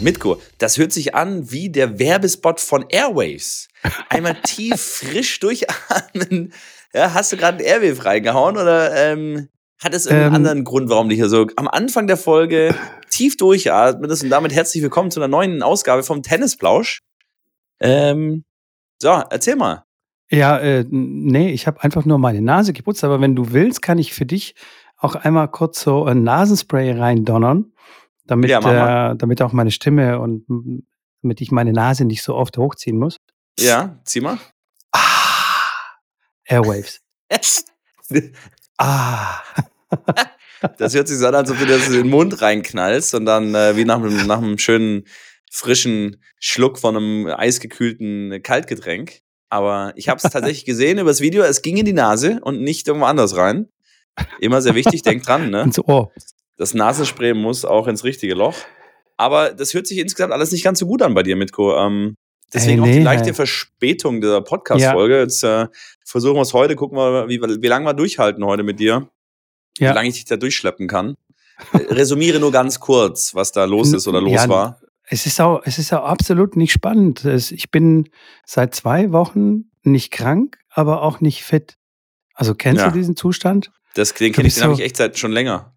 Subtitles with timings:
[0.00, 3.68] Mitko, das hört sich an wie der Werbespot von Airwaves.
[4.10, 6.52] Einmal tief, frisch durchatmen.
[6.92, 10.90] Ja, hast du gerade einen Airwave reingehauen oder ähm, hat es irgendeinen ähm, anderen Grund,
[10.90, 12.74] warum du hier so am Anfang der Folge
[13.10, 17.00] tief durchatmest und damit herzlich willkommen zu einer neuen Ausgabe vom Tennisplausch?
[17.80, 18.44] Ähm,
[19.00, 19.84] so, erzähl mal.
[20.30, 23.98] Ja, äh, nee, ich habe einfach nur meine Nase geputzt, aber wenn du willst, kann
[23.98, 24.54] ich für dich
[24.98, 27.72] auch einmal kurz so ein Nasenspray reindonnern
[28.26, 30.44] damit, ja, äh, damit auch meine Stimme und
[31.22, 33.18] damit ich meine Nase nicht so oft hochziehen muss.
[33.58, 34.38] Ja, zieh mal.
[34.92, 35.00] Ah,
[36.44, 37.00] Airwaves.
[38.78, 39.40] ah.
[40.78, 43.54] das hört sich so an, als ob du das in den Mund reinknallst und dann
[43.54, 45.04] äh, wie nach einem, nach einem schönen
[45.50, 49.20] frischen Schluck von einem eisgekühlten Kaltgetränk.
[49.48, 51.42] Aber ich habe es tatsächlich gesehen über das Video.
[51.42, 53.68] Es ging in die Nase und nicht irgendwo anders rein.
[54.40, 55.62] Immer sehr wichtig, denk dran, ne?
[55.62, 56.10] Ins Ohr
[56.56, 58.56] das Nasenspray muss auch ins richtige Loch.
[59.16, 61.76] Aber das hört sich insgesamt alles nicht ganz so gut an bei dir, Mitko.
[61.76, 62.16] Ähm,
[62.52, 63.34] deswegen hey, nee, auch die leichte hey.
[63.34, 65.14] Verspätung dieser Podcast-Folge.
[65.14, 65.20] Ja.
[65.22, 65.66] Jetzt äh,
[66.04, 69.08] versuchen wir es heute, gucken wir, wie, wie lange wir durchhalten heute mit dir.
[69.78, 69.90] Ja.
[69.90, 71.16] Wie lange ich dich da durchschleppen kann.
[71.72, 74.80] Äh, resumiere nur ganz kurz, was da los ist oder los ja, war.
[75.08, 77.24] Es ist auch, es ist auch absolut nicht spannend.
[77.24, 78.08] Ich bin
[78.44, 81.76] seit zwei Wochen nicht krank, aber auch nicht fit.
[82.34, 82.88] Also kennst ja.
[82.90, 83.70] du diesen Zustand?
[83.94, 85.75] Das, den kenne ich, den so, habe ich echt seit schon länger.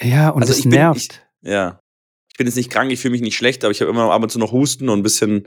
[0.00, 1.22] Ja, und also das nervt.
[1.42, 1.80] Ich, ja.
[2.30, 4.22] Ich bin jetzt nicht krank, ich fühle mich nicht schlecht, aber ich habe immer ab
[4.22, 5.46] und zu noch Husten und ein bisschen,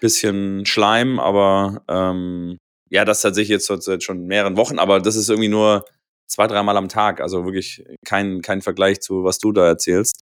[0.00, 2.56] bisschen Schleim, aber ähm,
[2.88, 5.84] ja, das tatsächlich jetzt seit schon mehreren Wochen, aber das ist irgendwie nur
[6.32, 7.20] zwei, dreimal am Tag.
[7.20, 10.20] Also wirklich kein, kein Vergleich zu, was du da erzählst.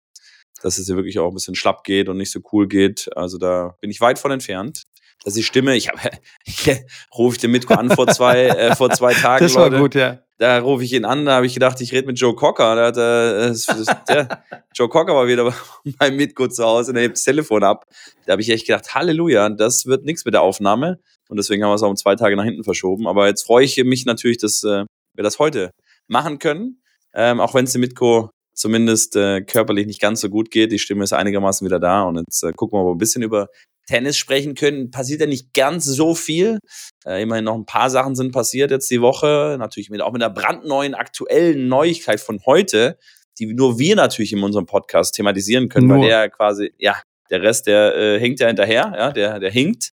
[0.61, 3.09] Dass es hier wirklich auch ein bisschen schlapp geht und nicht so cool geht.
[3.16, 4.83] Also da bin ich weit von entfernt.
[5.23, 6.00] Dass die Stimme, ich habe,
[7.17, 9.45] rufe ich den Mitko an vor zwei, äh, vor zwei Tagen.
[9.45, 9.81] Das war Leute.
[9.81, 12.34] gut, ja da rufe ich ihn an, da habe ich gedacht, ich rede mit Joe
[12.34, 12.76] Cocker.
[12.76, 13.53] Da hat, äh,
[14.08, 15.54] der, Joe Cocker war wieder
[15.99, 17.86] beim Mitko zu Hause und er hebt das Telefon ab.
[18.26, 20.99] Da habe ich echt gedacht, Halleluja, das wird nichts mit der Aufnahme.
[21.27, 23.05] Und deswegen haben wir es auch um zwei Tage nach hinten verschoben.
[23.05, 25.71] Aber jetzt freue ich mich natürlich, dass äh, wir das heute
[26.08, 26.82] machen können.
[27.14, 30.71] Ähm, auch wenn es dem Mitko zumindest äh, körperlich nicht ganz so gut geht.
[30.71, 32.04] Die Stimme ist einigermaßen wieder da.
[32.04, 33.49] Und jetzt äh, gucken wir mal ein bisschen über
[33.89, 36.60] Tennis sprechen können, passiert ja nicht ganz so viel.
[37.05, 39.55] Äh, immerhin noch ein paar Sachen sind passiert jetzt die Woche.
[39.58, 43.00] Natürlich mit, auch mit einer brandneuen, aktuellen Neuigkeit von heute,
[43.39, 46.02] die nur wir natürlich in unserem Podcast thematisieren können, nur.
[46.02, 47.02] weil der quasi, ja,
[47.32, 49.89] der Rest, der äh, hängt ja hinterher, ja, der, der hinkt.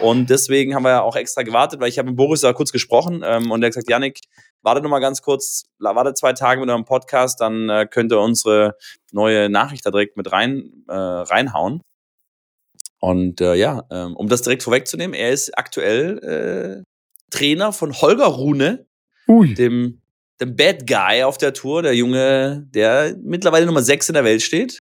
[0.00, 2.70] Und deswegen haben wir ja auch extra gewartet, weil ich habe mit Boris da kurz
[2.70, 4.20] gesprochen ähm, und der hat gesagt, Janik,
[4.62, 8.20] warte noch mal ganz kurz, warte zwei Tage mit eurem Podcast, dann äh, könnt ihr
[8.20, 8.76] unsere
[9.10, 11.82] neue Nachricht da direkt mit rein äh, reinhauen.
[13.00, 16.82] Und äh, ja, ähm, um das direkt vorwegzunehmen, er ist aktuell äh,
[17.30, 18.86] Trainer von Holger Rune,
[19.28, 19.54] Ui.
[19.54, 20.00] dem,
[20.40, 24.42] dem Bad Guy auf der Tour, der Junge, der mittlerweile Nummer 6 in der Welt
[24.42, 24.80] steht.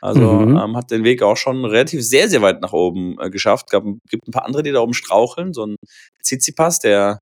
[0.00, 0.56] Also mhm.
[0.56, 3.70] ähm, hat den Weg auch schon relativ sehr, sehr weit nach oben äh, geschafft.
[3.70, 5.52] Gab, gibt ein paar andere, die da oben straucheln.
[5.52, 5.76] So ein
[6.22, 7.18] Tsitsipas, der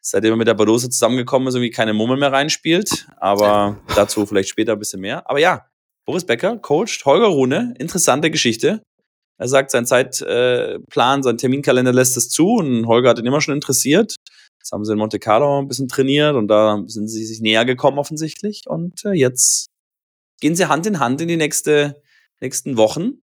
[0.00, 3.06] seitdem er mit der Badose zusammengekommen ist, irgendwie keine Mummel mehr reinspielt.
[3.18, 5.28] Aber dazu vielleicht später ein bisschen mehr.
[5.30, 5.66] Aber ja,
[6.06, 7.74] Boris Becker coacht Holger Rune.
[7.78, 8.82] Interessante Geschichte.
[9.38, 13.54] Er sagt, sein Zeitplan, sein Terminkalender lässt es zu und Holger hat ihn immer schon
[13.54, 14.16] interessiert.
[14.60, 17.64] Das haben sie in Monte Carlo ein bisschen trainiert und da sind sie sich näher
[17.64, 18.62] gekommen offensichtlich.
[18.66, 19.68] Und äh, jetzt
[20.40, 22.02] gehen sie Hand in Hand in die nächste,
[22.40, 23.22] nächsten Wochen.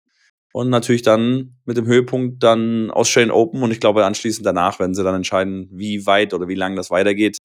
[0.55, 4.93] Und natürlich dann mit dem Höhepunkt dann Australian Open und ich glaube anschließend danach, wenn
[4.93, 7.39] sie dann entscheiden, wie weit oder wie lang das weitergeht,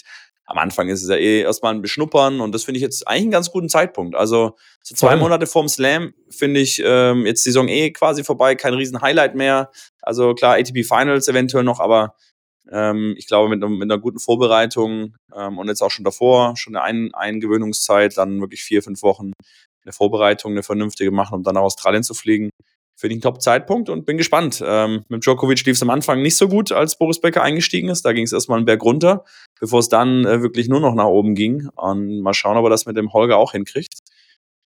[0.48, 3.24] am Anfang ist es ja eh erstmal ein Beschnuppern und das finde ich jetzt eigentlich
[3.24, 4.16] einen ganz guten Zeitpunkt.
[4.16, 5.20] Also so zwei Voll.
[5.20, 9.72] Monate vorm Slam finde ich ähm, jetzt Saison eh quasi vorbei, kein riesen Highlight mehr.
[10.02, 12.16] Also klar, ATP Finals eventuell noch, aber
[12.72, 16.78] ähm, ich glaube mit, mit einer guten Vorbereitung ähm, und jetzt auch schon davor, schon
[16.78, 19.34] eine ein Eingewöhnungszeit, dann wirklich vier, fünf Wochen
[19.84, 22.50] eine Vorbereitung, eine vernünftige machen, um dann nach Australien zu fliegen
[22.98, 24.62] finde ich ein Top-Zeitpunkt und bin gespannt.
[24.66, 28.04] Ähm, mit Djokovic lief es am Anfang nicht so gut, als Boris Becker eingestiegen ist.
[28.04, 29.24] Da ging es erstmal einen Berg runter,
[29.60, 31.70] bevor es dann äh, wirklich nur noch nach oben ging.
[31.76, 34.00] Und mal schauen, ob er das mit dem Holger auch hinkriegt.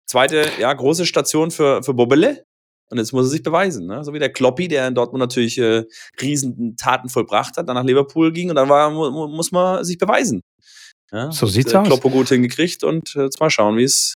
[0.06, 2.46] Zweite, ja, große Station für, für Bobele.
[2.92, 3.88] Und jetzt muss er sich beweisen.
[3.88, 4.04] Ne?
[4.04, 5.86] So wie der Kloppi, der in Dortmund natürlich äh,
[6.22, 9.98] riesen Taten vollbracht hat, dann nach Liverpool ging und dann war, mu muss man sich
[9.98, 10.42] beweisen.
[11.12, 11.31] Ja?
[11.31, 11.88] So sieht's aus.
[11.88, 14.16] Kloppo gut hingekriegt und äh, jetzt mal schauen, wie es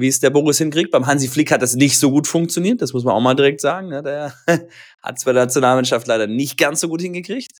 [0.00, 0.90] wie es der Boris hinkriegt.
[0.90, 3.60] Beim Hansi Flick hat das nicht so gut funktioniert, das muss man auch mal direkt
[3.60, 3.88] sagen.
[3.88, 4.02] Ne?
[4.02, 4.32] Der
[5.02, 7.58] hat es bei der Nationalmannschaft leider nicht ganz so gut hingekriegt.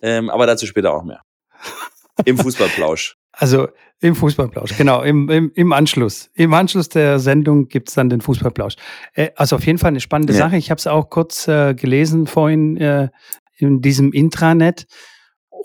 [0.00, 1.22] Ähm, aber dazu später auch mehr.
[2.24, 3.16] Im Fußballplausch.
[3.32, 3.68] Also
[4.00, 6.30] im Fußballplausch, genau, im, im, im Anschluss.
[6.34, 8.74] Im Anschluss der Sendung gibt es dann den Fußballplausch.
[9.14, 10.38] Äh, also auf jeden Fall eine spannende ja.
[10.38, 10.56] Sache.
[10.56, 13.08] Ich habe es auch kurz äh, gelesen vorhin äh,
[13.56, 14.86] in diesem Intranet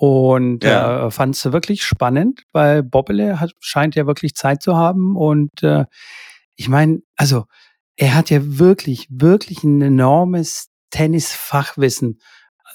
[0.04, 1.08] und ja.
[1.08, 5.16] äh, fand es wirklich spannend, weil Bobbele hat, scheint ja wirklich Zeit zu haben.
[5.16, 5.86] Und äh,
[6.56, 7.46] ich meine, also
[7.96, 12.20] er hat ja wirklich, wirklich ein enormes Tennisfachwissen,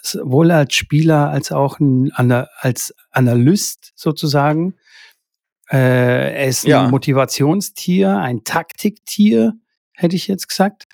[0.01, 4.77] sowohl als Spieler als auch ein, als Analyst sozusagen.
[5.71, 6.85] Äh, er ist ja.
[6.85, 9.53] ein Motivationstier, ein Taktiktier,
[9.93, 10.87] hätte ich jetzt gesagt.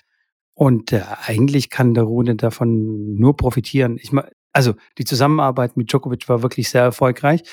[0.53, 3.97] Und äh, eigentlich kann der Rune davon nur profitieren.
[4.01, 7.43] Ich meine, also die Zusammenarbeit mit Djokovic war wirklich sehr erfolgreich.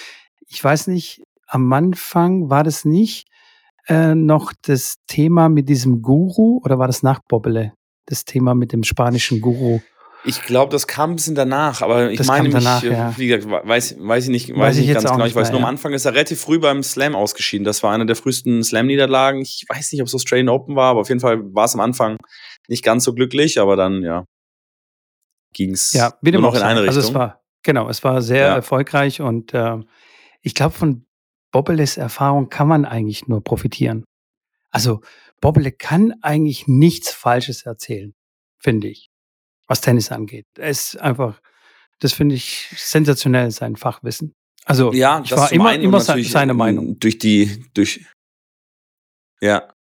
[0.47, 3.27] Ich weiß nicht, am Anfang war das nicht
[3.89, 7.73] äh, noch das Thema mit diesem Guru oder war das nach Bobbele?
[8.07, 9.81] Das Thema mit dem spanischen Guru.
[10.25, 13.15] Ich glaube, das kam ein bisschen danach, aber ich das meine mich, danach, äh, ja.
[13.17, 15.27] wie gesagt, weiß, weiß ich nicht, weiß, weiß ich nicht ganz genau.
[15.27, 17.65] Ich weiß mehr, nur, am Anfang ist er relativ früh beim Slam ausgeschieden.
[17.65, 19.41] Das war eine der frühesten Slam-Niederlagen.
[19.41, 21.81] Ich weiß nicht, ob es Australian Open war, aber auf jeden Fall war es am
[21.81, 22.19] Anfang
[22.69, 24.25] nicht ganz so glücklich, aber dann, ja,
[25.53, 26.97] ging es ja, nur noch in eine Richtung.
[26.97, 28.55] Also es war, genau, es war sehr ja.
[28.55, 29.79] erfolgreich und äh,
[30.41, 31.07] ich glaube, von
[31.51, 34.05] Bobbeles Erfahrung kann man eigentlich nur profitieren.
[34.71, 35.01] Also
[35.41, 38.15] Bobbele kann eigentlich nichts Falsches erzählen,
[38.59, 39.13] finde ich
[39.73, 40.47] was Tennis angeht.
[40.59, 41.41] Er ist einfach,
[41.99, 44.35] das finde ich sensationell, sein Fachwissen.
[44.67, 46.99] Also ja, ich war immer, immer seine Meinung.
[46.99, 48.05] Durch die, durch
[49.41, 49.72] ja.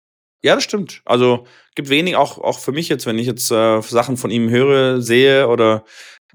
[0.44, 1.02] Ja, das stimmt.
[1.06, 1.46] Also
[1.76, 5.02] gibt wenig, auch, auch für mich jetzt, wenn ich jetzt äh, Sachen von ihm höre,
[5.02, 5.84] sehe oder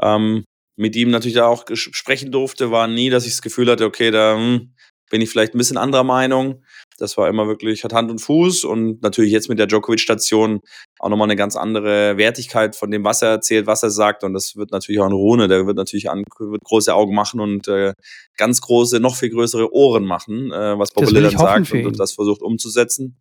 [0.00, 0.44] ähm,
[0.76, 4.10] mit ihm natürlich da auch sprechen durfte, war nie, dass ich das Gefühl hatte, okay,
[4.10, 4.74] da hm,
[5.10, 6.62] bin ich vielleicht ein bisschen anderer Meinung.
[6.98, 10.60] Das war immer wirklich, hat Hand und Fuß und natürlich jetzt mit der Djokovic-Station
[10.98, 14.24] auch nochmal eine ganz andere Wertigkeit von dem, was er erzählt, was er sagt.
[14.24, 17.40] Und das wird natürlich auch ein Rune, der wird natürlich an, wird große Augen machen
[17.40, 17.92] und äh,
[18.36, 22.12] ganz große, noch viel größere Ohren machen, äh, was Bob dann sagt und, und, das
[22.12, 23.18] versucht umzusetzen.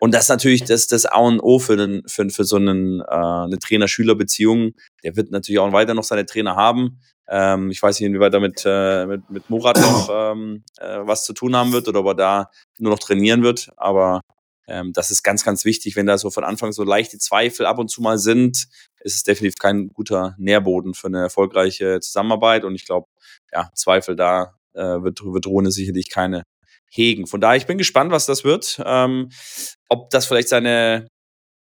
[0.00, 3.00] Und das ist natürlich das, das A und O für, den, für, für so einen,
[3.00, 4.72] äh, eine Trainer-Schüler-Beziehung.
[5.04, 7.00] Der wird natürlich auch weiter noch seine Trainer haben.
[7.28, 11.24] Ähm, ich weiß nicht, inwieweit er mit, äh, mit, mit Murat noch ähm, äh, was
[11.24, 13.70] zu tun haben wird oder ob er da nur noch trainieren wird.
[13.76, 14.22] Aber
[14.66, 15.96] ähm, das ist ganz, ganz wichtig.
[15.96, 18.68] Wenn da so von Anfang so leichte Zweifel ab und zu mal sind,
[19.00, 22.64] ist es definitiv kein guter Nährboden für eine erfolgreiche Zusammenarbeit.
[22.64, 23.06] Und ich glaube,
[23.52, 26.44] ja, Zweifel da äh, wird, wird Rune sicherlich keine
[26.90, 27.26] hegen.
[27.26, 28.80] Von daher, ich bin gespannt, was das wird.
[28.84, 29.30] Ähm,
[29.88, 31.08] ob das vielleicht seine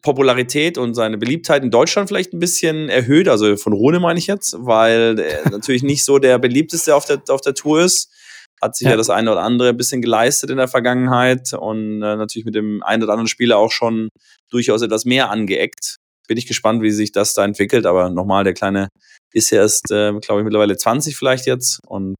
[0.05, 3.27] Popularität und seine Beliebtheit in Deutschland vielleicht ein bisschen erhöht.
[3.27, 7.23] Also von Rune meine ich jetzt, weil er natürlich nicht so der beliebteste auf der,
[7.29, 8.13] auf der Tour ist.
[8.61, 8.93] Hat sich ja.
[8.93, 12.55] ja das eine oder andere ein bisschen geleistet in der Vergangenheit und äh, natürlich mit
[12.55, 14.11] dem einen oder anderen Spieler auch schon
[14.51, 15.97] durchaus etwas mehr angeeckt.
[16.29, 17.87] Bin ich gespannt, wie sich das da entwickelt.
[17.87, 18.89] Aber nochmal, der Kleine
[19.33, 22.15] ist ja erst, äh, glaube ich, mittlerweile 20 vielleicht jetzt und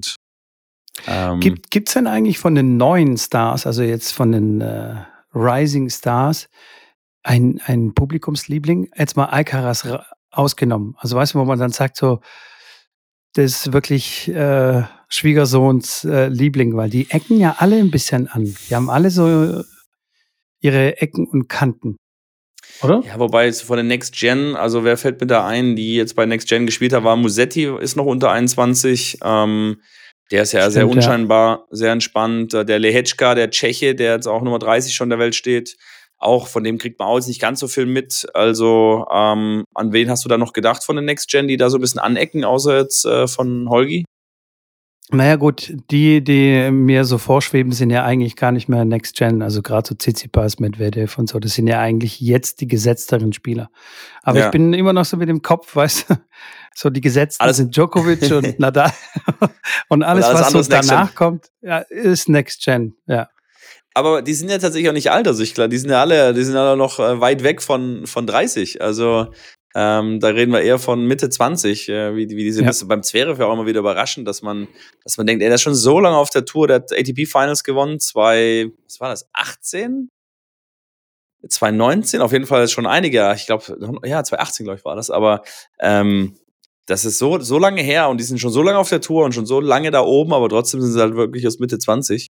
[1.07, 4.95] ähm, Gibt es denn eigentlich von den neuen Stars, also jetzt von den äh,
[5.35, 6.49] Rising Stars,
[7.23, 9.87] ein, ein Publikumsliebling, jetzt mal Alcaraz
[10.31, 10.95] ausgenommen.
[10.99, 12.21] Also weißt du, wo man dann sagt, so,
[13.35, 18.55] das ist wirklich äh, Schwiegersohns äh, Liebling, weil die ecken ja alle ein bisschen an.
[18.69, 19.63] Die haben alle so
[20.61, 21.97] ihre Ecken und Kanten.
[22.83, 23.03] Oder?
[23.07, 26.15] Ja, wobei es von der Next Gen, also wer fällt mir da ein, die jetzt
[26.15, 29.19] bei Next Gen gespielt hat, war Musetti, ist noch unter 21.
[29.23, 29.77] Ähm,
[30.31, 31.65] der ist ja Stimmt, sehr unscheinbar, ja.
[31.71, 32.53] sehr entspannt.
[32.53, 35.77] Der Lehečka, der Tscheche, der jetzt auch Nummer 30 schon der Welt steht,
[36.19, 38.27] auch von dem kriegt man auch jetzt nicht ganz so viel mit.
[38.35, 41.69] Also ähm, an wen hast du da noch gedacht von der Next Gen, die da
[41.69, 44.05] so ein bisschen anecken, außer jetzt äh, von Holgi?
[45.11, 49.43] Naja gut, die, die mir so vorschweben, sind ja eigentlich gar nicht mehr Next Gen.
[49.43, 53.71] Also gerade so Tsitsipas, Medvedev und so, das sind ja eigentlich jetzt die gesetzteren Spieler.
[54.23, 54.47] Aber ja.
[54.47, 56.15] ich bin immer noch so mit dem Kopf, weißt du,
[56.75, 58.93] so die gesetzten alles sind Djokovic und Nadal
[59.89, 63.29] und alles, und alles was so danach kommt, ja, ist Next Gen, ja.
[63.93, 66.35] Aber die sind ja tatsächlich auch nicht alt, also ich klar, die sind ja alle,
[66.35, 68.83] die sind alle noch äh, weit weg von, von 30.
[68.83, 69.29] Also
[69.75, 72.65] ähm, da reden wir eher von Mitte 20, äh, wie, wie die sind.
[72.67, 72.87] Ja.
[72.87, 74.69] Beim Zverev ja auch immer wieder überraschend, dass man,
[75.03, 77.27] dass man denkt, ey, der ist schon so lange auf der Tour, der hat ATP
[77.27, 80.11] Finals gewonnen, zwei, was war das, 18?
[81.47, 83.65] 2019, auf jeden Fall schon einige, ich glaube,
[84.05, 85.43] ja, 2018, glaube ich, war das, aber
[85.81, 86.37] ähm,
[86.87, 89.25] das ist so, so lange her und die sind schon so lange auf der Tour
[89.25, 92.29] und schon so lange da oben, aber trotzdem sind sie halt wirklich aus Mitte 20.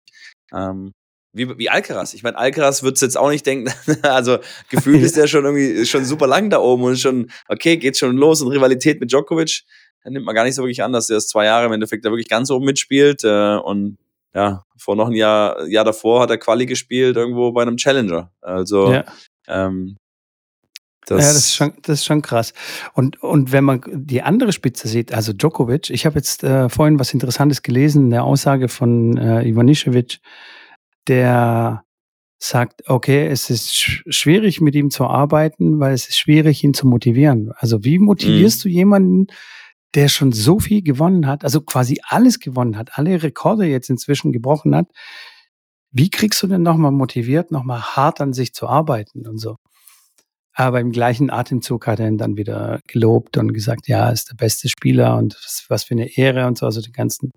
[0.53, 0.93] Ähm,
[1.35, 2.15] wie, wie Alcaraz.
[2.15, 3.73] Ich meine, Alcaraz wird es jetzt auch nicht denken,
[4.03, 4.39] also
[4.71, 8.17] gefühlt ist der schon irgendwie schon super lang da oben und schon, okay, geht schon
[8.17, 9.65] los und Rivalität mit Djokovic.
[10.03, 12.05] Da nimmt man gar nicht so wirklich an, dass er das zwei Jahre im Endeffekt
[12.05, 13.25] da wirklich ganz oben mitspielt.
[13.25, 13.99] Äh, und
[14.35, 18.31] ja, vor noch ein Jahr, Jahr davor hat er Quali gespielt irgendwo bei einem Challenger.
[18.41, 19.05] Also ja.
[19.49, 19.97] ähm,
[21.07, 22.55] das ja, das ist, schon, das ist schon krass.
[22.95, 26.99] Und, und wenn man die andere Spitze sieht, also Djokovic, ich habe jetzt äh, vorhin
[26.99, 30.21] was Interessantes gelesen, eine Aussage von äh, Ivanišević,
[31.09, 31.85] der
[32.39, 36.87] sagt, okay, es ist schwierig mit ihm zu arbeiten, weil es ist schwierig, ihn zu
[36.87, 37.53] motivieren.
[37.57, 38.69] Also wie motivierst mhm.
[38.69, 39.27] du jemanden,
[39.95, 44.33] der schon so viel gewonnen hat, also quasi alles gewonnen hat, alle Rekorde jetzt inzwischen
[44.33, 44.87] gebrochen hat?
[45.91, 49.57] Wie kriegst du denn nochmal motiviert, nochmal hart an sich zu arbeiten und so?
[50.53, 54.37] Aber im gleichen Atemzug hat er ihn dann wieder gelobt und gesagt, ja, ist der
[54.37, 57.31] beste Spieler und was, was für eine Ehre und so, also den ganzen,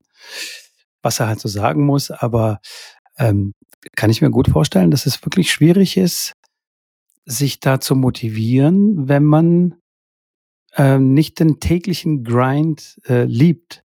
[1.02, 2.12] was er halt so sagen muss.
[2.12, 2.60] Aber
[3.18, 3.54] ähm,
[3.96, 6.34] kann ich mir gut vorstellen, dass es wirklich schwierig ist,
[7.26, 9.76] sich da zu motivieren, wenn man
[10.76, 13.84] ähm, nicht den täglichen Grind äh, liebt.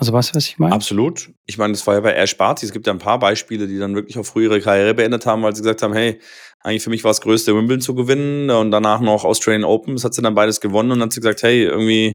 [0.00, 0.74] Also weißt du, was ich meine?
[0.74, 1.30] Absolut.
[1.44, 2.64] Ich meine, das war ja bei Ash Barty.
[2.64, 5.42] Es gibt ja ein paar Beispiele, die dann wirklich auch früh ihre Karriere beendet haben,
[5.42, 6.18] weil sie gesagt haben, hey,
[6.60, 9.94] eigentlich für mich war es größte Wimbledon zu gewinnen und danach noch Australian Open.
[9.94, 12.12] Das hat sie dann beides gewonnen und hat sie gesagt, hey, irgendwie,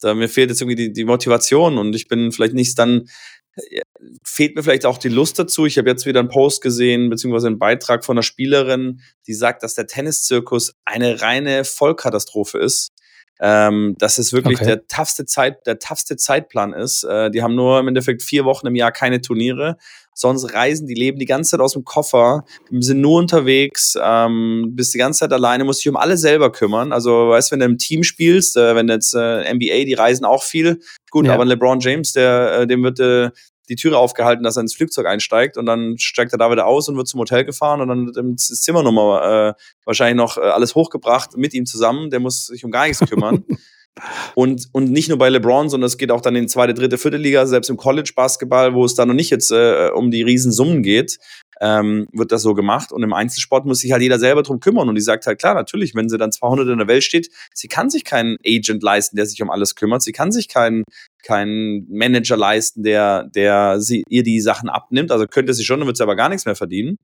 [0.00, 3.06] da, mir fehlt jetzt irgendwie die, die Motivation und ich bin vielleicht nicht dann,
[4.22, 5.66] fehlt mir vielleicht auch die Lust dazu.
[5.66, 9.62] Ich habe jetzt wieder einen Post gesehen, beziehungsweise einen Beitrag von einer Spielerin, die sagt,
[9.62, 12.92] dass der Tenniszirkus eine reine Vollkatastrophe ist.
[13.40, 14.66] Ähm, dass es wirklich okay.
[14.66, 17.02] der toughste Zeit, der toughste Zeitplan ist.
[17.02, 19.76] Äh, die haben nur im Endeffekt vier Wochen im Jahr keine Turniere.
[20.14, 24.94] Sonst reisen, die leben die ganze Zeit aus dem Koffer, sind nur unterwegs, ähm, bist
[24.94, 26.92] die ganze Zeit alleine, musst dich um alle selber kümmern.
[26.92, 30.44] Also, weißt wenn du im Team spielst, äh, wenn jetzt äh, NBA, die reisen auch
[30.44, 30.80] viel.
[31.10, 31.34] Gut, ja.
[31.34, 33.30] aber LeBron James, der, äh, dem wird äh,
[33.68, 36.88] die Türe aufgehalten, dass er ins Flugzeug einsteigt und dann steigt er da wieder aus
[36.88, 39.54] und wird zum Hotel gefahren und dann wird ins Zimmer nochmal äh,
[39.84, 42.10] wahrscheinlich noch äh, alles hochgebracht mit ihm zusammen.
[42.10, 43.44] Der muss sich um gar nichts kümmern.
[44.34, 47.16] Und, und nicht nur bei LeBron, sondern es geht auch dann in zweite, dritte, vierte
[47.16, 51.18] Liga, selbst im College-Basketball, wo es da noch nicht jetzt äh, um die Riesensummen geht,
[51.60, 52.90] ähm, wird das so gemacht.
[52.90, 54.88] Und im Einzelsport muss sich halt jeder selber drum kümmern.
[54.88, 57.68] Und die sagt halt, klar, natürlich, wenn sie dann 200 in der Welt steht, sie
[57.68, 60.02] kann sich keinen Agent leisten, der sich um alles kümmert.
[60.02, 60.82] Sie kann sich keinen
[61.24, 65.10] keinen Manager leisten, der, der sie, ihr die Sachen abnimmt.
[65.10, 66.98] Also könnte sie schon, dann wird sie aber gar nichts mehr verdienen.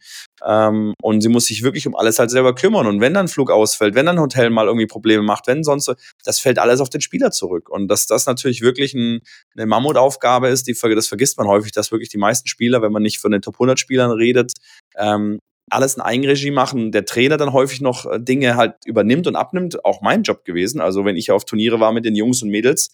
[0.47, 2.87] Ähm, und sie muss sich wirklich um alles halt selber kümmern.
[2.87, 5.93] Und wenn dann Flug ausfällt, wenn dann Hotel mal irgendwie Probleme macht, wenn sonst,
[6.25, 7.69] das fällt alles auf den Spieler zurück.
[7.69, 9.21] Und dass das natürlich wirklich ein,
[9.57, 13.03] eine Mammutaufgabe ist, die, das vergisst man häufig, dass wirklich die meisten Spieler, wenn man
[13.03, 14.53] nicht von den Top 100 Spielern redet,
[14.97, 15.39] ähm,
[15.71, 19.85] alles in Eigenregie machen, der Trainer dann häufig noch äh, Dinge halt übernimmt und abnimmt,
[19.85, 20.81] auch mein Job gewesen.
[20.81, 22.91] Also wenn ich auf Turniere war mit den Jungs und Mädels,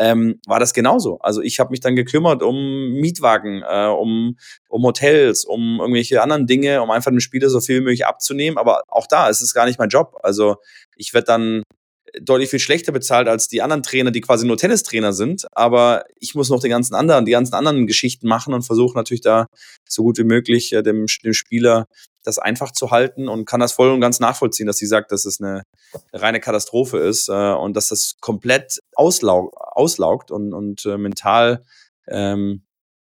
[0.00, 1.18] ähm, war das genauso.
[1.18, 4.38] Also ich habe mich dann gekümmert um Mietwagen, äh, um,
[4.68, 8.56] um Hotels, um irgendwelche anderen Dinge, um einfach dem Spieler so viel wie möglich abzunehmen.
[8.56, 10.18] Aber auch da ist es gar nicht mein Job.
[10.22, 10.56] Also
[10.96, 11.62] ich werde dann
[12.18, 15.46] deutlich viel schlechter bezahlt als die anderen Trainer, die quasi nur Tennistrainer sind.
[15.52, 19.20] Aber ich muss noch die ganzen anderen, die ganzen anderen Geschichten machen und versuche natürlich
[19.20, 19.46] da
[19.86, 21.86] so gut wie möglich äh, dem, dem Spieler
[22.24, 25.24] das einfach zu halten und kann das voll und ganz nachvollziehen, dass sie sagt, dass
[25.24, 25.62] es eine
[26.12, 31.64] reine Katastrophe ist äh, und dass das komplett auslaug, auslaugt und, und äh, mental
[32.08, 32.62] ähm,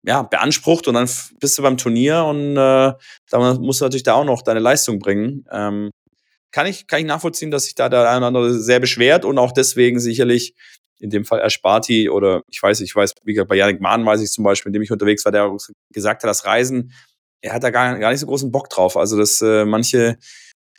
[0.04, 1.08] ja, beansprucht und dann
[1.40, 2.92] bist du beim Turnier und äh,
[3.30, 5.44] da musst du natürlich da auch noch deine Leistung bringen.
[5.50, 5.90] Ähm,
[6.50, 9.38] kann ich, kann ich nachvollziehen, dass sich da der eine oder andere sehr beschwert und
[9.38, 10.54] auch deswegen sicherlich
[10.98, 14.20] in dem Fall Ersparti oder ich weiß, ich weiß, wie gesagt, bei Janik Mahn weiß
[14.22, 15.50] ich zum Beispiel, in dem ich unterwegs war, der
[15.92, 16.92] gesagt hat, das Reisen,
[17.42, 18.96] er hat da gar, gar nicht so großen Bock drauf.
[18.96, 20.16] Also, dass äh, manche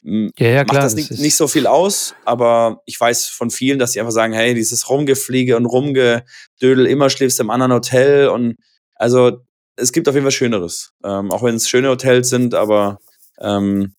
[0.03, 3.49] ja, ja, klar, macht das, das nicht, nicht, so viel aus, aber ich weiß von
[3.49, 7.71] vielen, dass die einfach sagen, hey, dieses Rumgefliege und Rumgedödel, immer schläfst du im anderen
[7.71, 8.57] Hotel und
[8.95, 9.39] also
[9.77, 10.91] es gibt auf jeden Fall Schöneres.
[11.05, 12.99] Ähm, auch wenn es schöne Hotels sind, aber
[13.39, 13.95] ähm,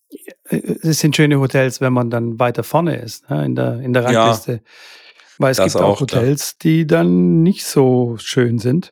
[0.49, 4.04] es sind schöne Hotels, wenn man dann weiter vorne ist, ne, in der, in der
[4.04, 4.52] Rangliste.
[4.52, 4.59] Ja,
[5.38, 6.59] Weil es gibt auch, Hotels, klar.
[6.62, 8.90] die dann nicht so schön sind.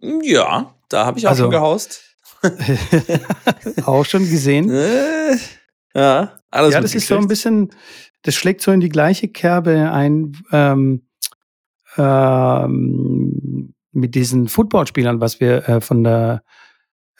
[0.00, 2.07] Ja, da habe ich auch also, schon gehaust.
[3.84, 4.70] auch schon gesehen.
[4.70, 5.36] Äh,
[5.94, 7.70] ja, alles Ja, das ist so ein bisschen,
[8.22, 11.08] das schlägt so in die gleiche Kerbe ein ähm,
[11.96, 16.42] ähm, mit diesen Footballspielern, was wir äh, von der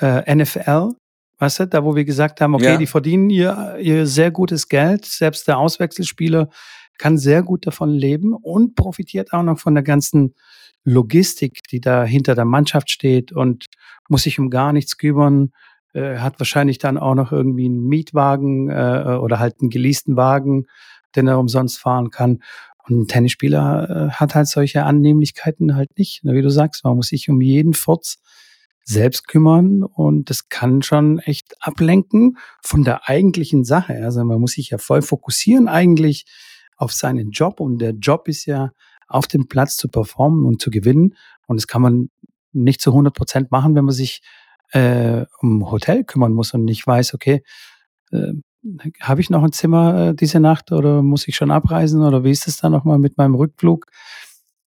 [0.01, 0.93] äh, NFL
[1.39, 2.77] Weißt du, da wo wir gesagt haben, okay, ja.
[2.77, 6.49] die verdienen ihr, ihr sehr gutes Geld, selbst der Auswechselspieler
[6.99, 10.35] kann sehr gut davon leben und profitiert auch noch von der ganzen
[10.89, 13.67] Logistik, die da hinter der Mannschaft steht und
[14.09, 15.53] muss sich um gar nichts kümmern,
[15.93, 20.67] äh, hat wahrscheinlich dann auch noch irgendwie einen Mietwagen äh, oder halt einen geleasten Wagen,
[21.17, 22.43] den er umsonst fahren kann.
[22.87, 26.21] Und ein Tennisspieler äh, hat halt solche Annehmlichkeiten halt nicht.
[26.25, 28.19] Wie du sagst, man muss sich um jeden Furz
[28.85, 33.93] selbst kümmern und das kann schon echt ablenken von der eigentlichen Sache.
[34.03, 36.25] Also man muss sich ja voll fokussieren eigentlich
[36.77, 38.71] auf seinen Job und der Job ist ja
[39.09, 42.11] auf dem Platz zu performen und zu gewinnen und das kann man
[42.53, 44.23] nicht zu 100 Prozent machen, wenn man sich
[44.73, 47.43] äh, um Hotel kümmern muss und nicht weiß, okay,
[48.13, 48.33] äh,
[49.01, 52.31] habe ich noch ein Zimmer äh, diese Nacht oder muss ich schon abreisen oder wie
[52.31, 53.87] ist es dann nochmal mit meinem Rückflug?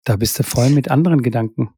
[0.04, 1.70] Da bist du voll mit anderen Gedanken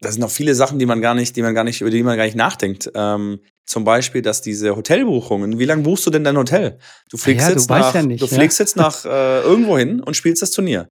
[0.00, 2.02] das sind noch viele Sachen, die man gar nicht, die man gar nicht, über die
[2.02, 2.90] man gar nicht nachdenkt.
[2.94, 6.78] Ähm, zum Beispiel, dass diese Hotelbuchungen, wie lange buchst du denn dein Hotel?
[7.10, 8.64] Du fliegst ja, jetzt, nach, ja nicht, du fliegst ja.
[8.64, 10.88] jetzt nach äh, irgendwo hin und spielst das Turnier.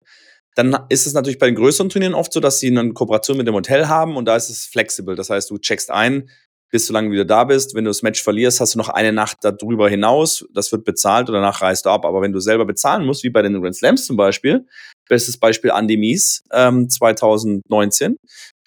[0.55, 3.47] Dann ist es natürlich bei den größeren Turnieren oft so, dass sie eine Kooperation mit
[3.47, 5.15] dem Hotel haben und da ist es flexibel.
[5.15, 6.29] Das heißt, du checkst ein,
[6.71, 7.75] bis du lange wieder da bist.
[7.75, 10.45] Wenn du das Match verlierst, hast du noch eine Nacht darüber hinaus.
[10.53, 12.05] Das wird bezahlt und danach reist du ab.
[12.05, 14.65] Aber wenn du selber bezahlen musst, wie bei den Grand Slams zum Beispiel,
[15.09, 18.17] bestes Beispiel Andy Mies ähm, 2019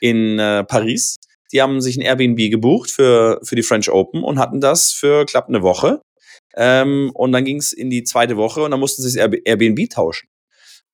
[0.00, 1.16] in äh, Paris,
[1.52, 5.25] die haben sich ein Airbnb gebucht für, für die French Open und hatten das für
[5.25, 6.02] knapp eine Woche.
[6.54, 9.88] Ähm, und dann ging es in die zweite Woche und dann mussten sie das Airbnb
[9.90, 10.28] tauschen.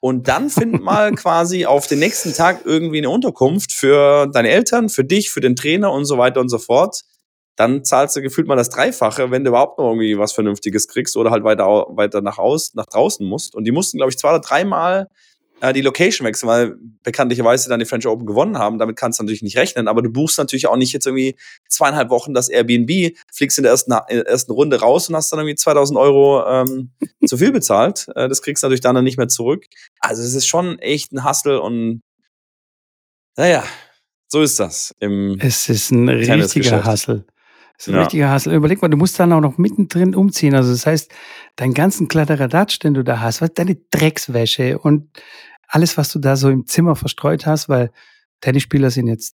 [0.05, 4.91] Und dann find mal quasi auf den nächsten Tag irgendwie eine Unterkunft für deine Eltern,
[4.91, 7.01] für dich, für den Trainer und so weiter und so fort.
[7.57, 11.17] Dann zahlst du gefühlt mal das Dreifache, wenn du überhaupt noch irgendwie was Vernünftiges kriegst
[11.17, 13.55] oder halt weiter, weiter nach, aus, nach draußen musst.
[13.55, 15.09] Und die mussten, glaube ich, zwei oder dreimal
[15.65, 18.79] äh, die Location wechseln, weil bekanntlicherweise dann die French Open gewonnen haben.
[18.79, 21.37] Damit kannst du natürlich nicht rechnen, aber du buchst natürlich auch nicht jetzt irgendwie
[21.69, 25.33] zweieinhalb Wochen das Airbnb, fliegst in der ersten, in der ersten Runde raus und hast
[25.33, 26.91] dann irgendwie 2000 Euro ähm,
[27.27, 28.07] zu viel bezahlt.
[28.15, 29.65] Äh, das kriegst du natürlich dann nicht mehr zurück.
[30.01, 32.03] Also es ist schon echt ein Hustle und
[33.37, 33.65] naja,
[34.29, 34.95] so ist das.
[35.01, 37.25] Im es ist ein richtiger Hustle.
[37.77, 38.03] Das ist ein ja.
[38.03, 38.55] richtiger Hassel.
[38.55, 40.55] Überleg mal, du musst dann auch noch mittendrin umziehen.
[40.55, 41.11] Also das heißt,
[41.57, 45.09] deinen ganzen Kladderadatsch, den du da hast, deine Dreckswäsche und
[45.69, 47.91] alles, was du da so im Zimmer verstreut hast, weil
[48.41, 49.35] Tennisspieler sind jetzt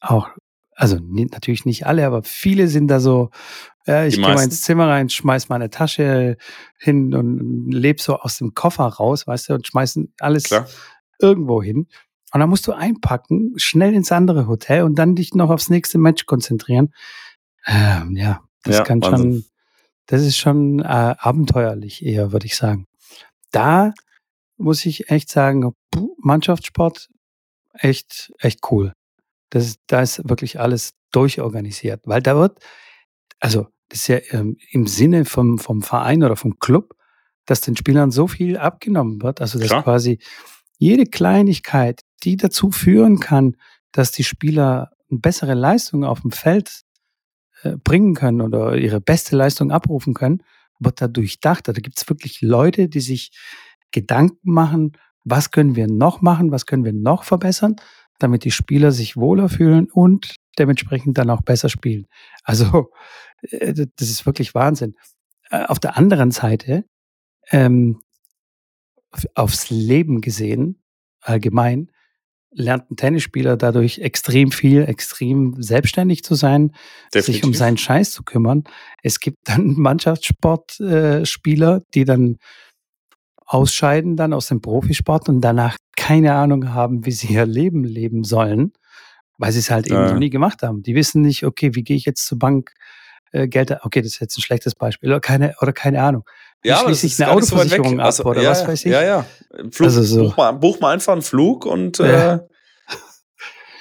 [0.00, 0.28] auch,
[0.74, 3.30] also natürlich nicht alle, aber viele sind da so,
[3.86, 6.36] ja, ich gehe mal ins Zimmer rein, schmeiß meine Tasche
[6.78, 10.66] hin und lebe so aus dem Koffer raus, weißt du, und schmeißen alles Klar.
[11.20, 11.86] irgendwo hin.
[12.32, 15.98] Und dann musst du einpacken, schnell ins andere Hotel und dann dich noch aufs nächste
[15.98, 16.92] Match konzentrieren.
[17.66, 19.32] Ähm, ja, das ja, kann Wahnsinn.
[19.32, 19.44] schon,
[20.06, 20.84] das ist schon äh,
[21.18, 22.86] abenteuerlich eher, würde ich sagen.
[23.52, 23.94] Da
[24.56, 25.72] muss ich echt sagen,
[26.18, 27.08] Mannschaftssport
[27.74, 28.92] echt, echt cool.
[29.50, 32.58] Das da ist wirklich alles durchorganisiert, weil da wird,
[33.38, 36.96] also das ist ja ähm, im Sinne vom, vom Verein oder vom Club,
[37.44, 39.84] dass den Spielern so viel abgenommen wird, also dass Klar.
[39.84, 40.18] quasi
[40.78, 43.56] jede Kleinigkeit, die dazu führen kann,
[43.92, 46.82] dass die Spieler eine bessere Leistung auf dem Feld
[47.62, 50.42] äh, bringen können oder ihre beste Leistung abrufen können,
[50.80, 51.68] wird da durchdacht.
[51.68, 53.30] Da gibt es wirklich Leute, die sich
[53.92, 54.92] Gedanken machen,
[55.24, 57.76] was können wir noch machen, was können wir noch verbessern,
[58.18, 62.06] damit die Spieler sich wohler fühlen und dementsprechend dann auch besser spielen.
[62.44, 62.90] Also
[63.42, 64.94] äh, das ist wirklich Wahnsinn.
[65.50, 66.84] Äh, auf der anderen Seite,
[67.50, 68.00] ähm,
[69.34, 70.82] aufs Leben gesehen,
[71.20, 71.90] allgemein,
[72.50, 76.72] lernt ein Tennisspieler dadurch extrem viel, extrem selbstständig zu sein,
[77.12, 77.34] Definitiv.
[77.34, 78.64] sich um seinen Scheiß zu kümmern.
[79.02, 82.38] Es gibt dann Mannschaftssportspieler, äh, die dann
[83.46, 88.24] ausscheiden dann aus dem Profisport und danach keine Ahnung haben, wie sie ihr Leben leben
[88.24, 88.72] sollen,
[89.38, 90.12] weil sie es halt eben ja.
[90.12, 90.82] noch nie gemacht haben.
[90.82, 92.72] Die wissen nicht, okay, wie gehe ich jetzt zur Bank,
[93.32, 96.24] äh, Geld, okay, das ist jetzt ein schlechtes Beispiel, oder keine, oder keine Ahnung.
[96.62, 98.92] Wie ja, schließe ich eine Autoversicherung so ab also, oder ja, was weiß ich?
[98.92, 99.26] Ja, ja.
[99.70, 100.22] Flug, also so.
[100.24, 102.34] buch, mal, buch mal einfach einen Flug und ja.
[102.34, 102.38] äh,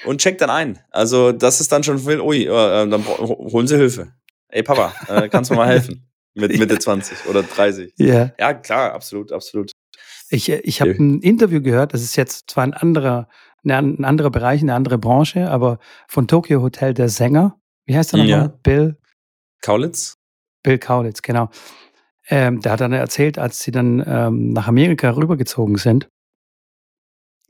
[0.06, 0.80] und check dann ein.
[0.92, 2.48] Also das ist dann schon viel, ui, äh,
[2.88, 4.14] dann holen sie Hilfe.
[4.50, 6.08] Ey Papa, äh, kannst du mal helfen?
[6.36, 7.94] Mit Mitte 20 oder 30.
[7.98, 8.32] Ja.
[8.38, 9.72] Ja, klar, absolut, absolut.
[10.30, 13.28] Ich, äh, ich habe ein Interview gehört, das ist jetzt zwar ein anderer,
[13.64, 17.60] ein anderer Bereich, eine andere Branche, aber von Tokyo Hotel der Sänger.
[17.86, 18.30] Wie heißt er nochmal?
[18.30, 18.48] Ja.
[18.64, 18.98] Bill
[19.62, 20.18] Kaulitz?
[20.62, 21.50] Bill Kaulitz, genau.
[22.28, 26.10] Ähm, der hat dann erzählt, als sie dann ähm, nach Amerika rübergezogen sind,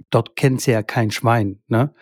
[0.10, 1.62] dort kennt sie ja kein Schwein.
[1.68, 1.94] Ne?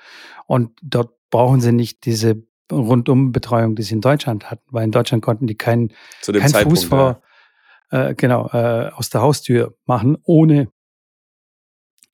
[0.48, 5.24] Und dort brauchen sie nicht diese Rundumbetreuung, die sie in Deutschland hatten, weil in Deutschland
[5.24, 5.92] konnten die keinen
[6.26, 7.22] kein Fuß vor,
[7.92, 8.10] ja.
[8.10, 10.70] äh, genau, äh, aus der Haustür machen, ohne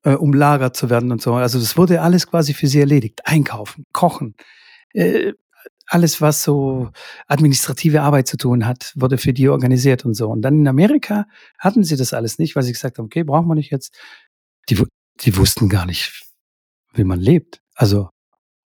[0.03, 1.33] äh, umlagert zu werden und so.
[1.33, 3.21] Also das wurde alles quasi für sie erledigt.
[3.25, 4.35] Einkaufen, kochen,
[4.93, 5.33] äh,
[5.89, 6.91] alles, was so
[7.27, 10.29] administrative Arbeit zu tun hat, wurde für die organisiert und so.
[10.29, 11.25] Und dann in Amerika
[11.57, 13.97] hatten sie das alles nicht, weil sie gesagt haben, okay, brauchen wir nicht jetzt.
[14.69, 14.81] Die,
[15.21, 16.23] die wussten gar nicht,
[16.93, 17.61] wie man lebt.
[17.73, 18.09] Also,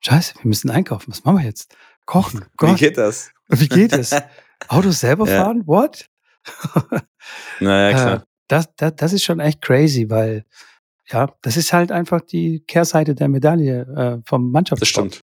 [0.05, 1.11] scheiße, wir müssen einkaufen.
[1.11, 1.75] Was machen wir jetzt?
[2.07, 2.45] Kochen.
[2.57, 2.71] Gott.
[2.75, 3.31] Wie geht das?
[3.49, 4.13] Wie geht das?
[4.69, 5.45] Autos selber ja.
[5.45, 5.63] fahren?
[5.67, 6.07] What?
[7.61, 8.27] naja, äh, klar.
[8.49, 10.45] Das, das, das ist schon echt crazy, weil
[11.11, 15.07] ja, das ist halt einfach die Kehrseite der Medaille äh, vom Mannschaftssport.
[15.07, 15.33] Das stimmt.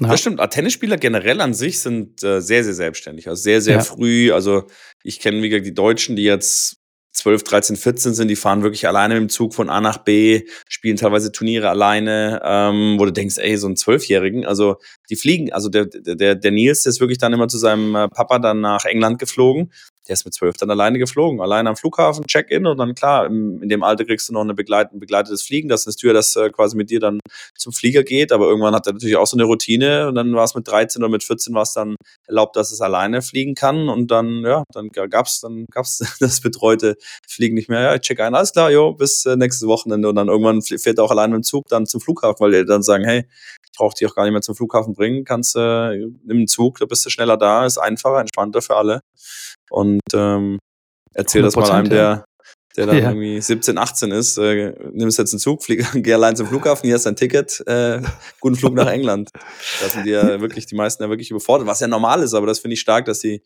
[0.00, 0.08] Ja.
[0.08, 0.50] Das stimmt.
[0.50, 3.28] Tennisspieler generell an sich sind äh, sehr, sehr selbstständig.
[3.28, 3.82] Also sehr, sehr ja.
[3.82, 4.32] früh.
[4.32, 4.66] Also
[5.02, 6.78] ich kenne, wie gesagt, die Deutschen, die jetzt
[7.12, 10.96] 12, 13, 14 sind, die fahren wirklich alleine dem Zug von A nach B, spielen
[10.96, 14.76] teilweise Turniere alleine, ähm, wo du denkst, ey, so ein Zwölfjährigen, also
[15.10, 18.38] die fliegen, also der, der, der Nils, ist wirklich dann immer zu seinem äh, Papa
[18.38, 19.70] dann nach England geflogen
[20.08, 23.68] der ist mit zwölf dann alleine geflogen, alleine am Flughafen, Check-in und dann klar, in
[23.68, 26.50] dem Alter kriegst du noch eine Begleit ein begleitetes Fliegen, dass eine Tür, das äh,
[26.50, 27.20] quasi mit dir dann
[27.56, 30.44] zum Flieger geht, aber irgendwann hat er natürlich auch so eine Routine und dann war
[30.44, 33.88] es mit 13 oder mit 14 war es dann erlaubt, dass es alleine fliegen kann
[33.88, 36.96] und dann, ja, dann gab's, dann gab's das betreute
[37.28, 40.28] Fliegen nicht mehr, ja, check ein, alles klar, jo, bis äh, nächstes Wochenende und dann
[40.28, 43.26] irgendwann fährt er auch alleine im Zug dann zum Flughafen, weil die dann sagen, hey,
[43.76, 47.06] braucht dich auch gar nicht mehr zum Flughafen bringen, kannst äh, nimm Zug, da bist
[47.06, 49.02] du schneller da, ist einfacher, entspannter für alle.
[49.72, 50.58] Und ähm,
[51.14, 52.24] erzähl das mal einem, der,
[52.76, 53.08] der dann ja.
[53.10, 56.96] irgendwie 17, 18 ist, äh, nimmst jetzt einen Zug, flieg, geh allein zum Flughafen, hier
[56.96, 58.02] ist dein Ticket, äh,
[58.40, 59.30] guten Flug nach England.
[59.80, 62.46] Da sind die ja wirklich, die meisten ja wirklich überfordert, was ja normal ist, aber
[62.46, 63.42] das finde ich stark, dass die,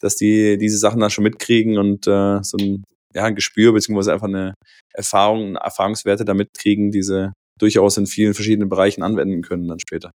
[0.00, 4.12] dass die diese Sachen dann schon mitkriegen und äh, so ein, ja, ein Gespür beziehungsweise
[4.12, 4.52] einfach eine
[4.92, 10.10] Erfahrung, Erfahrungswerte da mitkriegen, diese durchaus in vielen verschiedenen Bereichen anwenden können dann später.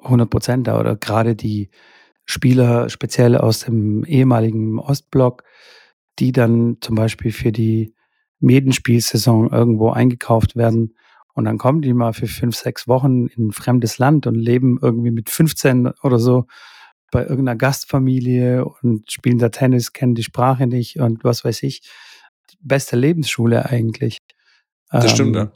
[0.00, 1.68] 100 Prozent oder gerade die
[2.26, 5.44] Spieler speziell aus dem ehemaligen Ostblock,
[6.18, 7.94] die dann zum Beispiel für die
[8.40, 10.94] Medenspielsaison irgendwo eingekauft werden
[11.34, 14.78] und dann kommen die mal für fünf, sechs Wochen in ein fremdes Land und leben
[14.82, 16.46] irgendwie mit 15 oder so
[17.10, 21.88] bei irgendeiner Gastfamilie und spielen da Tennis, kennen die Sprache nicht und was weiß ich.
[22.60, 24.18] Beste Lebensschule eigentlich.
[24.90, 25.52] Das ähm, stimmt, ja.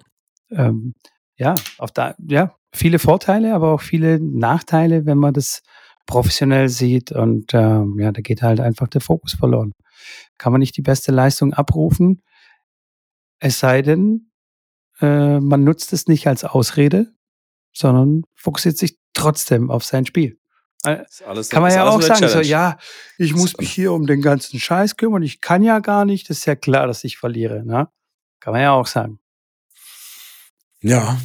[0.50, 0.94] Ähm,
[1.37, 5.62] ja, auf da, ja, viele Vorteile, aber auch viele Nachteile, wenn man das
[6.07, 9.73] professionell sieht und ähm, ja, da geht halt einfach der Fokus verloren.
[10.38, 12.23] Kann man nicht die beste Leistung abrufen,
[13.38, 14.31] es sei denn,
[15.01, 17.12] äh, man nutzt es nicht als Ausrede,
[17.73, 20.38] sondern fokussiert sich trotzdem auf sein Spiel.
[20.85, 22.79] Äh, alles, kann man ja auch sagen, so, ja,
[23.19, 26.38] ich muss mich hier um den ganzen Scheiß kümmern, ich kann ja gar nicht, das
[26.38, 27.64] ist ja klar, dass ich verliere.
[27.64, 27.88] Ne?
[28.40, 29.19] Kann man ja auch sagen.
[30.81, 31.19] Ja.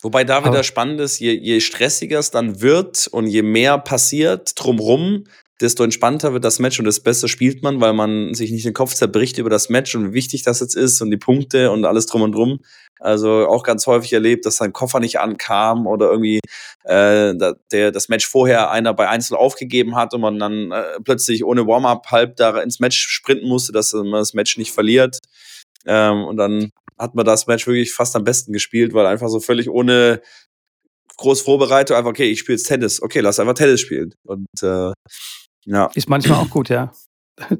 [0.00, 4.52] Wobei da wieder spannend ist, je, je stressiger es dann wird und je mehr passiert
[4.54, 5.24] drumrum,
[5.60, 8.74] desto entspannter wird das Match und desto besser spielt man, weil man sich nicht den
[8.74, 11.84] Kopf zerbricht über das Match und wie wichtig das jetzt ist und die Punkte und
[11.84, 12.60] alles drum und drum.
[13.00, 16.40] Also auch ganz häufig erlebt, dass sein Koffer nicht ankam oder irgendwie
[16.84, 17.34] äh,
[17.72, 21.66] der, das Match vorher einer bei Einzel aufgegeben hat und man dann äh, plötzlich ohne
[21.66, 25.18] Warm-up halb da ins Match sprinten musste, dass man das Match nicht verliert.
[25.86, 29.40] Ähm, und dann hat man das Match wirklich fast am besten gespielt, weil einfach so
[29.40, 30.20] völlig ohne
[31.16, 33.02] groß Vorbereitung einfach, okay, ich spiele jetzt Tennis.
[33.02, 34.14] Okay, lass einfach Tennis spielen.
[34.24, 34.92] Und äh,
[35.64, 35.90] ja.
[35.94, 36.92] Ist manchmal auch gut, ja.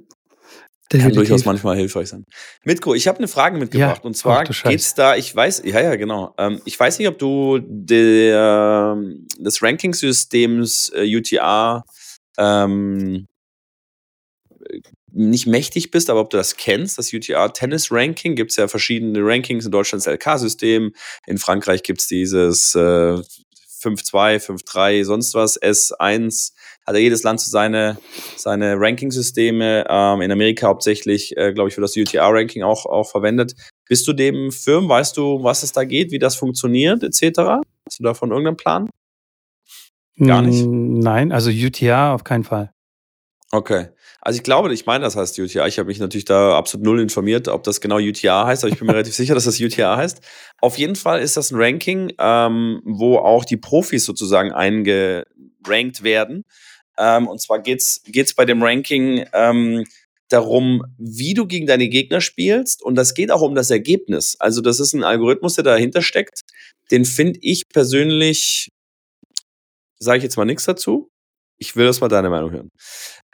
[0.91, 2.25] Kann durchaus manchmal hilfreich sein.
[2.65, 4.01] Mitko, ich habe eine Frage mitgebracht.
[4.03, 6.35] Ja, und zwar geht's da, ich weiß, ja, ja, genau.
[6.39, 8.97] Ähm, ich weiß nicht, ob du der,
[9.39, 11.85] des Ranking-Systems äh, UTR
[12.39, 13.27] ähm,
[15.19, 18.69] nicht mächtig bist, aber ob du das kennst, das UTR Tennis Ranking, gibt es ja
[18.69, 20.93] verschiedene Rankings in Deutschland das LK-System,
[21.27, 23.21] in Frankreich gibt es dieses äh,
[23.83, 26.53] 5-2, 5-3, sonst was, S1,
[26.87, 27.99] hat ja jedes Land so seine,
[28.37, 29.85] seine Ranking-Systeme.
[29.89, 33.55] Ähm, in Amerika hauptsächlich, äh, glaube ich, für das UTR-Ranking auch, auch verwendet.
[33.89, 37.61] Bist du dem Firmen, weißt du, was es da geht, wie das funktioniert, etc.?
[37.87, 38.91] Hast du davon irgendeinen Plan?
[40.19, 40.67] Gar nicht.
[40.67, 42.73] Nein, also UTR auf keinen Fall.
[43.53, 43.89] Okay.
[44.29, 45.67] Also ich glaube, ich meine, das heißt UTR.
[45.69, 48.79] Ich habe mich natürlich da absolut null informiert, ob das genau UTR heißt, aber ich
[48.79, 50.21] bin mir relativ sicher, dass das UTR heißt.
[50.61, 56.45] Auf jeden Fall ist das ein Ranking, ähm, wo auch die Profis sozusagen eingerankt werden.
[56.99, 59.87] Ähm, und zwar geht's geht's bei dem Ranking ähm,
[60.29, 62.83] darum, wie du gegen deine Gegner spielst.
[62.83, 64.37] Und das geht auch um das Ergebnis.
[64.41, 66.43] Also das ist ein Algorithmus, der dahinter steckt.
[66.91, 68.69] Den finde ich persönlich,
[69.99, 71.09] sage ich jetzt mal nichts dazu.
[71.61, 72.71] Ich will das mal deine Meinung hören.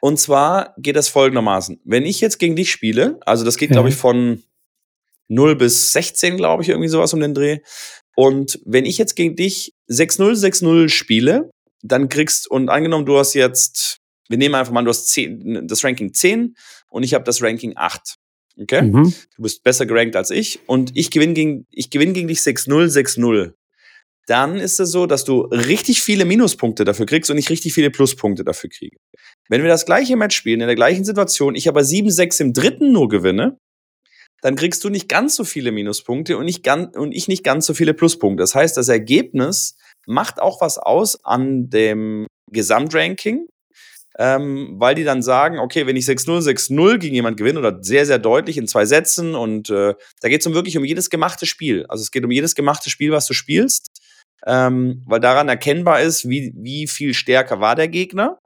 [0.05, 1.81] Und zwar geht das folgendermaßen.
[1.83, 4.43] Wenn ich jetzt gegen dich spiele, also das geht, glaube ich, von
[5.29, 7.61] 0 bis 16, glaube ich, irgendwie sowas um den Dreh.
[8.14, 11.49] Und wenn ich jetzt gegen dich 6-0, 6-0 spiele,
[11.81, 15.83] dann kriegst, und angenommen, du hast jetzt, wir nehmen einfach mal, du hast 10, das
[15.83, 16.55] Ranking 10
[16.90, 18.17] und ich habe das Ranking 8.
[18.61, 18.83] Okay?
[18.83, 19.14] Mhm.
[19.37, 22.88] Du bist besser gerankt als ich und ich gewinne gegen, ich gewinne gegen dich 6-0,
[22.88, 23.55] 6-0.
[24.27, 27.91] Dann ist es so, dass du richtig viele Minuspunkte dafür kriegst und ich richtig viele
[27.91, 28.97] Pluspunkte dafür kriege.
[29.49, 32.93] Wenn wir das gleiche Match spielen, in der gleichen Situation, ich aber 7-6 im dritten
[32.93, 33.59] nur gewinne,
[34.41, 37.67] dann kriegst du nicht ganz so viele Minuspunkte und, nicht ganz, und ich nicht ganz
[37.67, 38.43] so viele Pluspunkte.
[38.43, 43.47] Das heißt, das Ergebnis macht auch was aus an dem Gesamtranking,
[44.19, 48.05] ähm, weil die dann sagen, okay, wenn ich 6-0, 6-0 gegen jemand gewinne oder sehr,
[48.05, 51.47] sehr deutlich in zwei Sätzen und äh, da geht es um wirklich um jedes gemachte
[51.47, 51.87] Spiel.
[51.89, 53.91] Also es geht um jedes gemachte Spiel, was du spielst,
[54.46, 58.38] ähm, weil daran erkennbar ist, wie, wie viel stärker war der Gegner.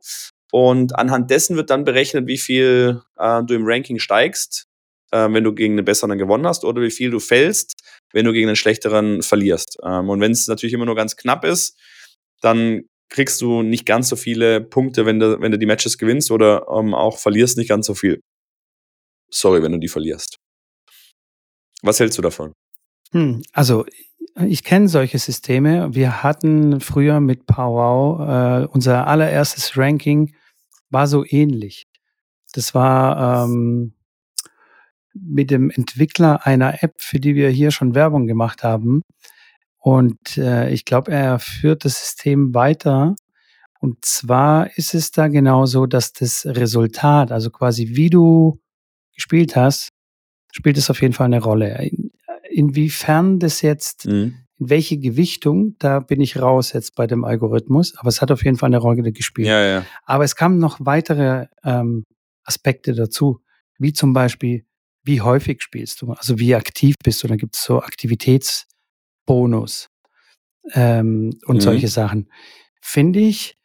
[0.50, 4.66] Und anhand dessen wird dann berechnet, wie viel äh, du im Ranking steigst,
[5.10, 7.74] äh, wenn du gegen einen besseren gewonnen hast, oder wie viel du fällst,
[8.12, 9.78] wenn du gegen einen schlechteren verlierst.
[9.84, 11.78] Ähm, und wenn es natürlich immer nur ganz knapp ist,
[12.40, 16.30] dann kriegst du nicht ganz so viele Punkte, wenn du, wenn du die Matches gewinnst
[16.30, 18.20] oder ähm, auch verlierst nicht ganz so viel.
[19.30, 20.36] Sorry, wenn du die verlierst.
[21.82, 22.52] Was hältst du davon?
[23.12, 23.86] Hm, also
[24.46, 25.94] ich kenne solche Systeme.
[25.94, 30.34] Wir hatten früher mit Powwow äh, unser allererstes Ranking
[30.90, 31.86] war so ähnlich.
[32.52, 33.94] Das war ähm,
[35.14, 39.02] mit dem Entwickler einer App, für die wir hier schon Werbung gemacht haben.
[39.78, 43.14] Und äh, ich glaube, er führt das System weiter.
[43.80, 48.60] Und zwar ist es da genauso, dass das Resultat, also quasi wie du
[49.14, 49.90] gespielt hast,
[50.52, 51.90] spielt es auf jeden Fall eine Rolle.
[52.58, 54.36] In, inwiefern das jetzt, mhm.
[54.58, 58.44] in welche Gewichtung, da bin ich raus jetzt bei dem Algorithmus, aber es hat auf
[58.44, 59.48] jeden Fall eine Rolle gespielt.
[59.48, 59.86] Ja, ja.
[60.04, 62.04] Aber es kamen noch weitere ähm,
[62.44, 63.40] Aspekte dazu,
[63.78, 64.64] wie zum Beispiel,
[65.04, 67.28] wie häufig spielst du, also wie aktiv bist du.
[67.28, 69.88] Da gibt es so Aktivitätsbonus
[70.72, 71.60] ähm, und mhm.
[71.60, 72.30] solche Sachen.
[72.80, 73.56] Finde ich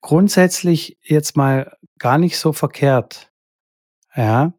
[0.00, 3.32] grundsätzlich jetzt mal gar nicht so verkehrt.
[4.14, 4.54] Ja.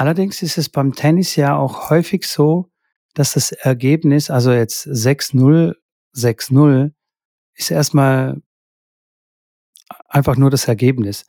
[0.00, 2.70] Allerdings ist es beim Tennis ja auch häufig so,
[3.14, 5.74] dass das Ergebnis, also jetzt 6-0,
[6.16, 6.92] 6-0,
[7.54, 8.40] ist erstmal
[10.08, 11.24] einfach nur das Ergebnis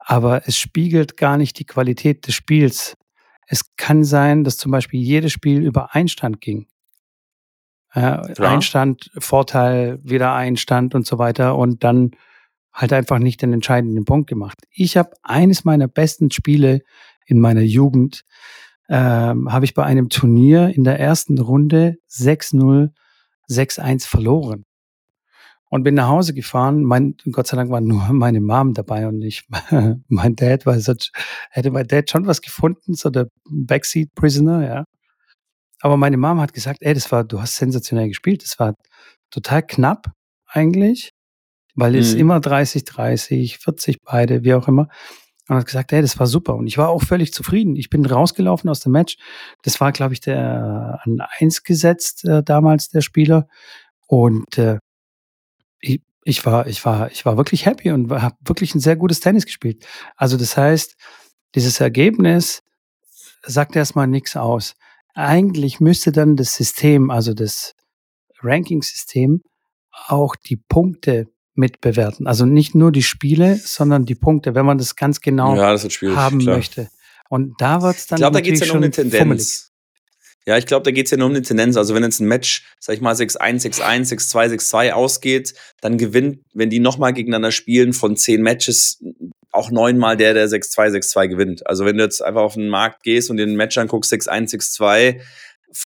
[0.00, 2.96] aber es spiegelt gar nicht die Qualität des Spiels.
[3.46, 6.66] Es kann sein, dass zum Beispiel jedes Spiel über Einstand ging.
[7.92, 12.12] Äh, Einstand, Vorteil, wieder Einstand und so weiter und dann
[12.72, 14.58] halt einfach nicht den entscheidenden Punkt gemacht.
[14.70, 16.82] Ich habe eines meiner besten Spiele
[17.26, 18.24] in meiner Jugend,
[18.88, 22.90] ähm, habe ich bei einem Turnier in der ersten Runde 6-0,
[23.48, 24.64] 6-1 verloren
[25.70, 26.82] und bin nach Hause gefahren.
[26.82, 29.46] Mein, Gott sei Dank war nur meine Mom dabei und nicht
[30.08, 31.12] mein Dad, weil sonst
[31.50, 34.84] hätte mein Dad schon was gefunden, so der Backseat Prisoner, ja.
[35.80, 38.42] Aber meine Mom hat gesagt, ey, das war, du hast sensationell gespielt.
[38.42, 38.74] Das war
[39.30, 40.12] total knapp
[40.46, 41.12] eigentlich,
[41.74, 42.20] weil es mhm.
[42.20, 44.88] immer 30, 30, 40 beide, wie auch immer.
[45.50, 46.54] Und hat gesagt, ey, das war super.
[46.54, 47.74] Und ich war auch völlig zufrieden.
[47.74, 49.16] Ich bin rausgelaufen aus dem Match.
[49.62, 53.48] Das war, glaube ich, der an eins gesetzt äh, damals, der Spieler.
[54.06, 54.78] Und äh,
[55.80, 59.18] ich, ich war, ich war, ich war wirklich happy und habe wirklich ein sehr gutes
[59.18, 59.84] Tennis gespielt.
[60.14, 60.94] Also das heißt,
[61.56, 62.62] dieses Ergebnis
[63.42, 64.76] sagt erstmal nichts aus.
[65.14, 67.74] Eigentlich müsste dann das System, also das
[68.40, 69.42] Ranking-System,
[70.06, 72.26] auch die Punkte mitbewerten.
[72.26, 75.84] Also nicht nur die Spiele, sondern die Punkte, wenn man das ganz genau ja, das
[75.84, 76.56] haben klar.
[76.56, 76.88] möchte.
[77.28, 78.16] Und da wird es dann.
[78.16, 79.18] Ich glaube, da geht es ja um eine Tendenz.
[79.18, 79.70] Fummelig.
[80.46, 81.76] Ja, ich glaube, da geht es ja nur um die Tendenz.
[81.76, 86.40] Also wenn jetzt ein Match, sag ich mal, 6-1, 6-1, 6-2, 6-2 ausgeht, dann gewinnt,
[86.54, 89.04] wenn die nochmal gegeneinander spielen, von zehn Matches
[89.52, 91.66] auch neunmal der, der 6-2, 6-2 gewinnt.
[91.66, 95.20] Also wenn du jetzt einfach auf den Markt gehst und den Match anguckst, 6-1, 6-2,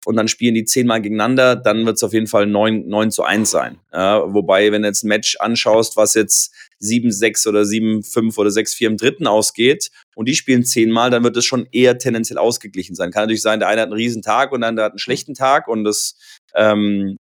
[0.04, 3.22] und dann spielen die zehnmal gegeneinander, dann wird es auf jeden Fall 9, 9 zu
[3.22, 3.78] 1 sein.
[3.92, 8.86] Ja, wobei, wenn du jetzt ein Match anschaust, was jetzt 7-6 oder 7-5 oder 6-4
[8.86, 13.10] im dritten ausgeht und die spielen zehnmal, dann wird es schon eher tendenziell ausgeglichen sein.
[13.10, 15.34] Kann natürlich sein, der eine hat einen riesen Tag und der andere hat einen schlechten
[15.34, 16.16] Tag und das,
[16.54, 17.18] ähm,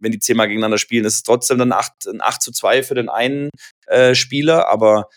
[0.00, 2.94] wenn die zehnmal gegeneinander spielen, ist es trotzdem dann 8, ein 8 zu 2 für
[2.94, 3.50] den einen
[3.86, 5.08] äh, Spieler, aber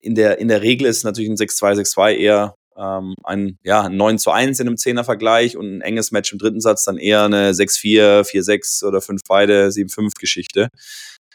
[0.00, 3.96] in der, in der Regel ist natürlich ein 6-2, 6-2 eher ähm, ein, ja, ein
[3.96, 7.24] 9 zu 1 in einem Zehner-Vergleich und ein enges Match im dritten Satz dann eher
[7.24, 10.68] eine 6-4, 4-6 oder 5 beide, 7-5-Geschichte.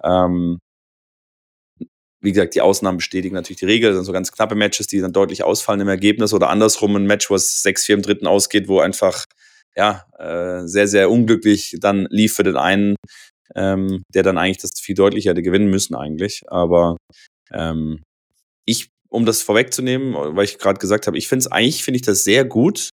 [0.03, 0.59] Ähm,
[2.21, 3.89] wie gesagt, die Ausnahmen bestätigen natürlich die Regel.
[3.89, 7.05] Das sind so ganz knappe Matches, die dann deutlich ausfallen im Ergebnis oder andersrum ein
[7.05, 9.25] Match, wo es 6-4 im dritten ausgeht, wo einfach
[9.75, 12.95] ja, äh, sehr, sehr unglücklich dann lief für den einen,
[13.55, 16.43] ähm, der dann eigentlich das viel deutlicher hätte gewinnen müssen eigentlich.
[16.47, 16.97] Aber
[17.51, 18.01] ähm,
[18.65, 22.01] ich um das vorwegzunehmen, weil ich gerade gesagt habe, ich finde es eigentlich, finde ich
[22.01, 22.89] das sehr gut,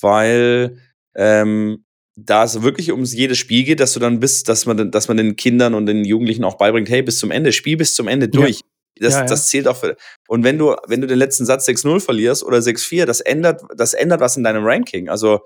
[0.00, 0.78] weil
[1.16, 5.08] ähm, da es wirklich ums jedes Spiel geht, dass du dann bist, dass man, dass
[5.08, 8.06] man den Kindern und den Jugendlichen auch beibringt, hey, bis zum Ende, Spiel bis zum
[8.06, 8.56] Ende durch.
[8.56, 8.66] Ja.
[8.98, 9.26] Das, ja, ja.
[9.26, 9.96] das zählt auch für.
[10.28, 13.94] Und wenn du, wenn du den letzten Satz 6-0 verlierst oder 6-4, das ändert, das
[13.94, 15.08] ändert was in deinem Ranking.
[15.08, 15.40] Also,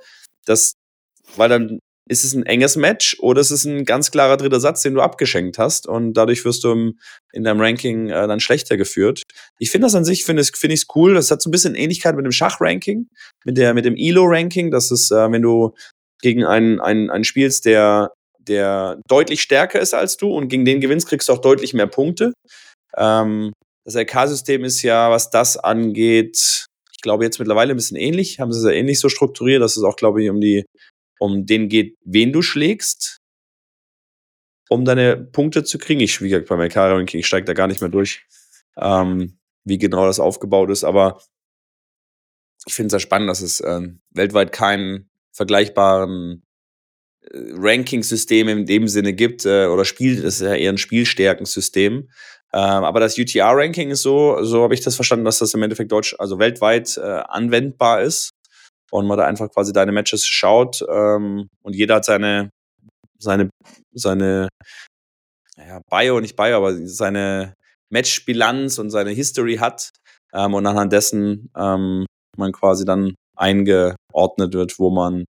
[0.44, 0.74] das,
[1.36, 1.78] weil dann
[2.10, 5.00] ist es ein enges Match oder ist es ein ganz klarer dritter Satz, den du
[5.00, 6.98] abgeschenkt hast und dadurch wirst du im,
[7.32, 9.22] in deinem Ranking äh, dann schlechter geführt.
[9.60, 11.14] Ich finde das an sich, finde ich es cool.
[11.14, 13.06] Das hat so ein bisschen Ähnlichkeit mit dem Schachranking,
[13.44, 14.72] mit, der, mit dem ELO-Ranking.
[14.72, 15.72] Das ist, äh, wenn du
[16.20, 20.80] gegen einen, einen, einen spielst, der, der deutlich stärker ist als du und gegen den
[20.80, 22.32] gewinnst, kriegst du auch deutlich mehr Punkte.
[22.96, 23.52] Ähm,
[23.84, 28.52] das LK-System ist ja, was das angeht, ich glaube jetzt mittlerweile ein bisschen ähnlich, haben
[28.52, 30.64] sie es ja ähnlich so strukturiert, dass es auch, glaube ich, um die
[31.20, 33.20] um den geht, wen du schlägst,
[34.70, 36.00] um deine Punkte zu kriegen.
[36.00, 38.24] Ich, wie gesagt, beim LK-Ranking, ich steige da gar nicht mehr durch,
[38.78, 41.20] ähm, wie genau das aufgebaut ist, aber
[42.66, 46.46] ich finde es sehr spannend, dass es äh, weltweit keinen vergleichbaren
[47.20, 52.08] äh, Ranking-System in dem Sinne gibt, äh, oder Spiel, das ist ja eher ein Spielstärkensystem.
[52.52, 55.92] Ähm, aber das UTR-Ranking ist so, so habe ich das verstanden, dass das im Endeffekt
[55.92, 58.32] deutsch, also weltweit äh, anwendbar ist
[58.90, 62.50] und man da einfach quasi deine Matches schaut ähm, und jeder hat seine,
[63.18, 63.50] seine,
[63.92, 64.48] seine,
[65.56, 67.54] ja, Bio, nicht Bio, aber seine
[67.90, 69.90] Matchbilanz und seine History hat
[70.32, 75.24] ähm, und anhand dessen ähm, man quasi dann eingeordnet wird, wo man,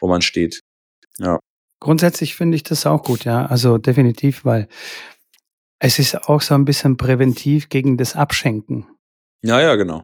[0.00, 0.60] wo man steht.
[1.18, 1.38] Ja.
[1.80, 3.46] grundsätzlich finde ich das auch gut, ja.
[3.46, 4.68] Also definitiv, weil
[5.78, 8.86] es ist auch so ein bisschen präventiv gegen das Abschenken.
[9.42, 10.02] Ja, ja, genau.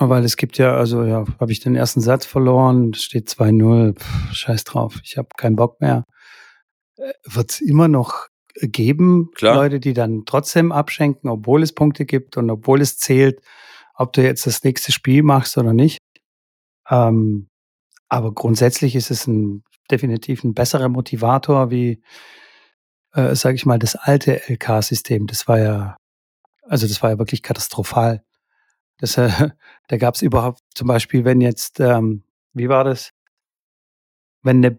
[0.00, 4.00] Weil es gibt ja, also ja, habe ich den ersten Satz verloren, steht 2-0,
[4.32, 6.04] scheiß drauf, ich habe keinen Bock mehr.
[6.96, 8.28] Äh, Wird es immer noch
[8.62, 9.56] geben, Klar.
[9.56, 13.40] Leute, die dann trotzdem abschenken, obwohl es Punkte gibt und obwohl es zählt,
[13.94, 15.98] ob du jetzt das nächste Spiel machst oder nicht.
[16.88, 17.48] Ähm,
[18.08, 22.02] aber grundsätzlich ist es ein, definitiv ein besserer Motivator wie,
[23.14, 25.26] äh, sage ich mal, das alte LK-System.
[25.26, 25.96] Das war ja,
[26.62, 28.22] also das war ja wirklich katastrophal.
[28.98, 29.30] Das, äh,
[29.88, 33.10] da gab es überhaupt zum Beispiel, wenn jetzt, ähm, wie war das?
[34.42, 34.78] Wenn, ne,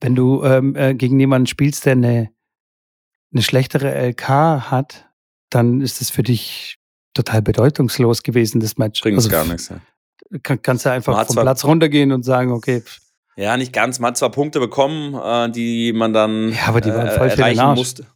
[0.00, 2.30] wenn du ähm, äh, gegen jemanden spielst, der eine,
[3.32, 4.28] eine schlechtere LK
[4.70, 5.08] hat,
[5.50, 6.78] dann ist es für dich
[7.14, 9.00] total bedeutungslos gewesen, das Match.
[9.00, 9.68] Bringt Also gar nichts.
[9.70, 9.80] Ja.
[10.42, 13.00] Kann, kannst du einfach vom zwar- Platz runtergehen und sagen, okay, pff,
[13.36, 14.00] ja, nicht ganz.
[14.00, 17.28] Man hat zwar Punkte bekommen, äh, die man dann Ja, aber die waren äh, voll
[17.28, 17.78] den erreichen Arsch.
[17.78, 18.06] musste.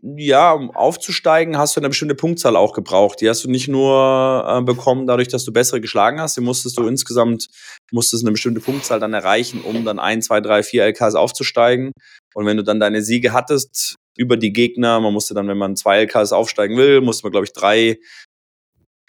[0.00, 3.20] Ja, um aufzusteigen, hast du eine bestimmte Punktzahl auch gebraucht.
[3.20, 6.36] Die hast du nicht nur äh, bekommen, dadurch, dass du bessere geschlagen hast.
[6.36, 7.48] Die musstest du insgesamt,
[7.90, 11.90] musstest eine bestimmte Punktzahl dann erreichen, um dann ein, zwei, drei, vier LKs aufzusteigen.
[12.34, 15.74] Und wenn du dann deine Siege hattest über die Gegner, man musste dann, wenn man
[15.74, 17.98] zwei LKs aufsteigen will, musste man, glaube ich, drei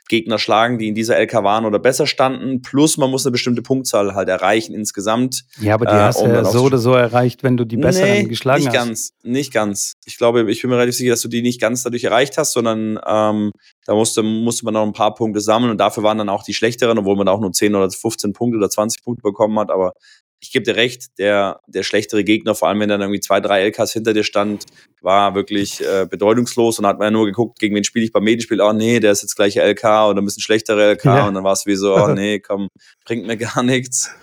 [0.09, 2.61] Gegner schlagen, die in dieser LK waren oder besser standen.
[2.61, 5.45] Plus man muss eine bestimmte Punktzahl halt erreichen insgesamt.
[5.61, 7.77] ja, aber die Äh, hast du um ja so oder so erreicht, wenn du die
[7.77, 8.73] besseren Nee, geschlagen nicht hast.
[8.75, 9.93] ganz, nicht ganz.
[10.05, 12.51] Ich glaube, ich bin mir relativ sicher, dass du die nicht ganz dadurch erreicht hast,
[12.51, 13.51] sondern ähm,
[13.85, 16.53] da musste, musste man noch ein paar Punkte sammeln und dafür waren dann auch die
[16.53, 19.71] schlechteren, obwohl man auch nur 10 oder 15 Punkte oder 20 Punkte bekommen hat.
[19.71, 19.93] Aber
[20.41, 23.61] ich gebe dir recht, der, der schlechtere Gegner, vor allem wenn dann irgendwie zwei, drei
[23.63, 24.65] LKs hinter dir stand,
[25.01, 28.23] war wirklich äh, bedeutungslos und hat man ja nur geguckt, gegen wen spiele ich beim
[28.23, 28.61] Medienspiel.
[28.61, 31.27] Oh nee, der ist jetzt gleich LK oder ein bisschen schlechtere LK Ja.
[31.27, 32.69] und dann war es wie so, oh nee, komm,
[33.05, 34.13] bringt mir gar nichts.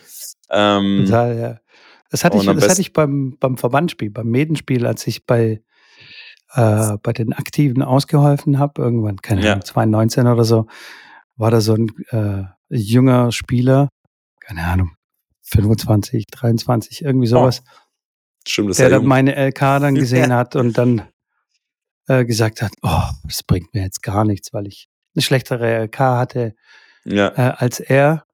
[0.51, 1.59] Ähm, Total, ja.
[2.11, 5.61] Das hatte ich, das hatte ich beim, beim Verbandspiel, beim Medenspiel, als ich bei,
[6.55, 9.53] äh, bei den Aktiven ausgeholfen habe, irgendwann, keine Ja.
[9.53, 10.67] Ahnung, 2019 oder so,
[11.37, 13.89] war da so ein äh, junger Spieler,
[14.41, 14.93] keine Ahnung,
[15.47, 17.63] 25, 23, irgendwie sowas,
[18.47, 21.03] stimmt, das ist der dann meine LK dann gesehen hat und dann
[22.09, 25.99] äh, gesagt hat, oh, das bringt mir jetzt gar nichts, weil ich eine schlechtere LK
[25.99, 26.55] hatte
[27.07, 27.29] ja.
[27.37, 28.25] äh, als er.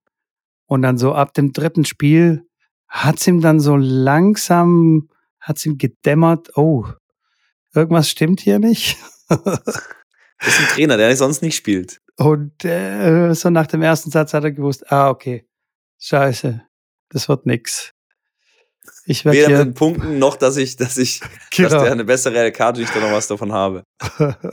[0.67, 2.49] Und dann so ab dem dritten Spiel
[2.89, 5.09] hat's ihm dann so langsam,
[5.41, 6.87] hat's ihm gedämmert, oh,
[7.75, 8.97] irgendwas stimmt hier nicht.
[10.45, 12.01] Das ist ein Trainer, der sonst nicht spielt.
[12.17, 15.47] Und äh, so nach dem ersten Satz hat er gewusst, ah, okay,
[16.01, 16.61] scheiße,
[17.13, 17.93] das wird nix.
[19.05, 22.05] Ich werde Weder mit den Punkten noch, dass ich, dass ich, dass genau, der eine
[22.05, 23.85] bessere und ich da noch was davon habe.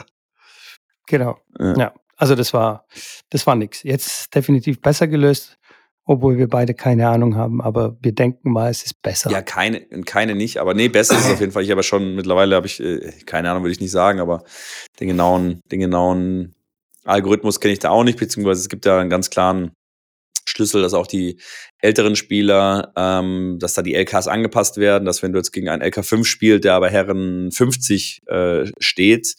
[1.07, 1.75] genau, Ja.
[1.77, 2.85] ja, also das war,
[3.29, 3.83] das war nix.
[3.83, 5.57] Jetzt definitiv besser gelöst,
[6.05, 9.31] obwohl wir beide keine Ahnung haben, aber wir denken mal, es ist besser.
[9.31, 11.63] Ja, keine, keine nicht, aber nee, besser ist es auf jeden Fall.
[11.63, 14.43] Ich habe schon, mittlerweile habe ich, äh, keine Ahnung, würde ich nicht sagen, aber
[14.99, 16.55] den genauen, den genauen
[17.05, 19.71] Algorithmus kenne ich da auch nicht, beziehungsweise es gibt ja einen ganz klaren
[20.49, 21.39] Schlüssel, dass auch die
[21.79, 25.81] älteren Spieler, ähm, dass da die LKs angepasst werden, dass wenn du jetzt gegen einen
[25.81, 29.35] LK 5 spielst, der aber Herren 50 äh, steht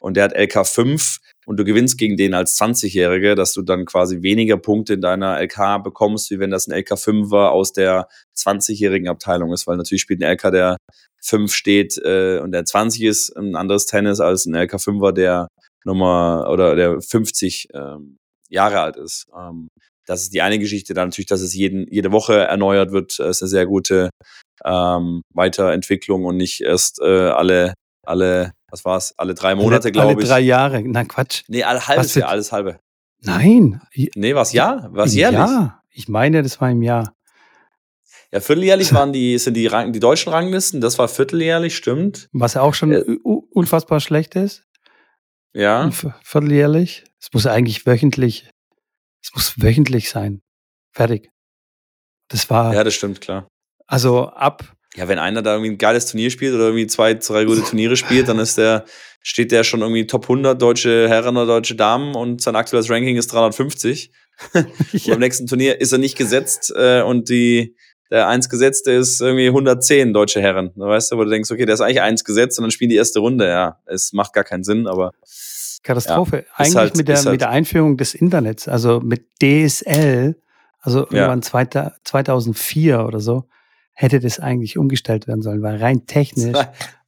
[0.00, 3.84] und der hat LK 5 und du gewinnst gegen den als 20-Jährige, dass du dann
[3.84, 8.08] quasi weniger Punkte in deiner LK bekommst, wie wenn das ein LK 5er aus der
[8.36, 10.76] 20-jährigen Abteilung ist, weil natürlich spielt ein LK, der
[11.22, 15.48] 5 steht äh, und der 20 ist, ein anderes Tennis als ein LK 5er, der
[15.84, 18.16] Nummer oder der 50 ähm,
[18.48, 19.26] Jahre alt ist.
[19.36, 19.68] Ähm,
[20.06, 20.94] das ist die eine Geschichte.
[20.94, 24.10] Dann natürlich, dass es jeden, jede Woche erneuert wird, ist eine sehr gute
[24.64, 27.74] ähm, Weiterentwicklung und nicht erst äh, alle,
[28.06, 30.28] alle, was war's, alle drei Monate, alle, glaube alle ich.
[30.28, 30.82] drei Jahre.
[30.84, 31.42] Na Quatsch.
[31.48, 32.78] Nee, alle halbes Was Jahr, alles halbe.
[33.22, 33.80] Nein.
[34.14, 34.88] Nee, was Jahr?
[34.92, 35.38] Was jährlich?
[35.38, 35.82] Jahr.
[35.90, 37.14] Ich meine, das war im Jahr.
[38.32, 42.28] Ja, vierteljährlich waren die, sind die, Rang, die deutschen Ranglisten, das war vierteljährlich, stimmt.
[42.32, 43.04] Was auch schon Äh.
[43.22, 44.64] unfassbar schlecht ist.
[45.52, 45.88] Ja.
[46.22, 47.04] Vierteljährlich.
[47.20, 48.50] Es muss eigentlich wöchentlich,
[49.24, 50.42] es muss wöchentlich sein.
[50.92, 51.30] Fertig.
[52.28, 53.48] Das war, Ja, das stimmt, klar.
[53.86, 54.64] also ab,
[54.96, 57.96] Ja, wenn einer da irgendwie ein geiles Turnier spielt oder irgendwie zwei, drei gute Turniere
[57.96, 58.84] spielt, dann ist der,
[59.22, 63.16] steht der schon irgendwie Top 100 deutsche Herren oder deutsche Damen und sein aktuelles Ranking
[63.16, 64.12] ist 350.
[64.54, 67.76] Und beim nächsten Turnier ist er nicht gesetzt äh, und die,
[68.10, 70.72] der eins gesetzte ist irgendwie 110 deutsche Herren.
[70.74, 72.90] Da weißt du, wo du denkst, okay, der ist eigentlich eins gesetzt und dann spielen
[72.90, 73.46] die erste Runde.
[73.46, 75.12] Ja, es macht gar keinen Sinn, aber
[75.84, 76.44] Katastrophe.
[76.56, 80.36] Eigentlich halt- mit, der, halt- mit der Einführung des Internets, also mit DSL,
[80.80, 81.20] also Ja.
[81.28, 83.44] irgendwann zweita- 2004 oder so,
[83.92, 86.56] hätte das eigentlich umgestellt werden sollen, weil rein technisch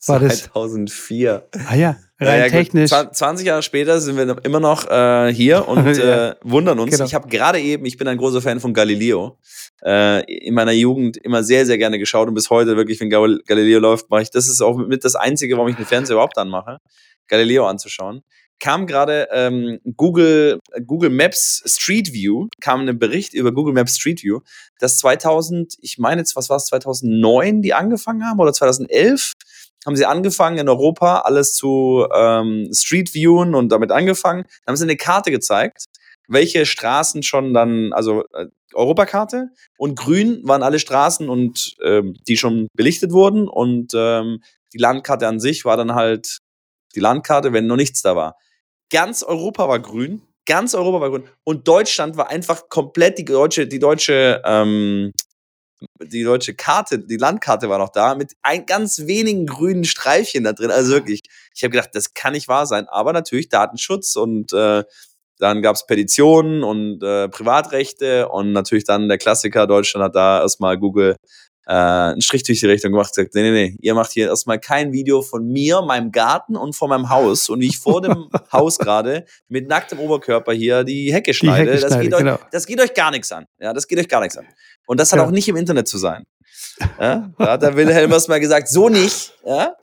[0.06, 1.48] war das 2004.
[1.68, 2.92] Ah ja, rein ja, technisch.
[2.92, 3.14] Gut.
[3.16, 6.28] 20 Jahre später sind wir immer noch äh, hier und ja.
[6.30, 6.92] äh, wundern uns.
[6.92, 7.04] Genau.
[7.04, 9.36] Ich habe gerade eben, ich bin ein großer Fan von Galileo,
[9.84, 13.80] äh, in meiner Jugend immer sehr, sehr gerne geschaut und bis heute wirklich, wenn Galileo
[13.80, 16.78] läuft, mache ich, das ist auch mit das Einzige, warum ich den Fernseher überhaupt anmache,
[17.26, 18.22] Galileo anzuschauen
[18.58, 24.22] kam gerade ähm, Google, Google Maps Street View, kam ein Bericht über Google Maps Street
[24.22, 24.40] View,
[24.78, 29.32] dass 2000, ich meine jetzt, was war es, 2009 die angefangen haben oder 2011
[29.84, 34.42] haben sie angefangen in Europa alles zu ähm, Street Viewen und damit angefangen.
[34.42, 35.84] Dann haben sie eine Karte gezeigt,
[36.26, 42.36] welche Straßen schon dann, also äh, Europakarte und grün waren alle Straßen und ähm, die
[42.36, 44.42] schon belichtet wurden und ähm,
[44.72, 46.38] die Landkarte an sich war dann halt
[46.94, 48.36] die Landkarte, wenn noch nichts da war.
[48.90, 50.22] Ganz Europa war grün.
[50.46, 51.28] Ganz Europa war grün.
[51.44, 55.12] Und Deutschland war einfach komplett die deutsche, die deutsche, ähm,
[56.02, 60.52] die deutsche Karte, die Landkarte war noch da, mit ein ganz wenigen grünen Streifchen da
[60.52, 60.70] drin.
[60.70, 61.22] Also wirklich,
[61.54, 62.86] ich habe gedacht, das kann nicht wahr sein.
[62.88, 64.84] Aber natürlich Datenschutz und äh,
[65.38, 70.40] dann gab es Petitionen und äh, Privatrechte und natürlich dann der Klassiker, Deutschland hat da
[70.40, 71.16] erstmal Google
[71.66, 74.60] äh, einen Strich durch die Richtung gemacht, gesagt, nee, nee, nee, ihr macht hier erstmal
[74.60, 78.28] kein Video von mir, meinem Garten und von meinem Haus und wie ich vor dem
[78.52, 81.72] Haus gerade mit nacktem Oberkörper hier die Hecke schneide.
[81.72, 82.38] Die Hecke das, geht euch, genau.
[82.52, 83.46] das geht euch gar nichts an.
[83.58, 84.46] Ja, das geht euch gar nichts an.
[84.86, 85.26] Und das hat ja.
[85.26, 86.24] auch nicht im Internet zu sein.
[87.00, 89.74] Ja, da hat der Wilhelm erstmal gesagt, so nicht, ja.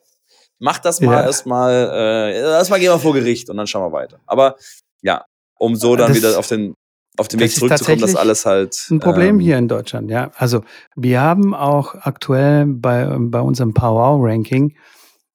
[0.60, 1.26] Mach das mal ja.
[1.26, 4.20] erstmal, äh, erstmal gehen wir vor Gericht und dann schauen wir weiter.
[4.28, 4.58] Aber
[5.02, 5.26] ja,
[5.58, 6.76] um so dann das, wieder auf den
[7.18, 8.88] auf dem Weg zurückzukommen, dass alles halt.
[8.90, 10.32] Ein Problem ähm, hier in Deutschland, ja.
[10.36, 10.64] Also
[10.96, 14.76] wir haben auch aktuell bei, bei unserem Power-Ranking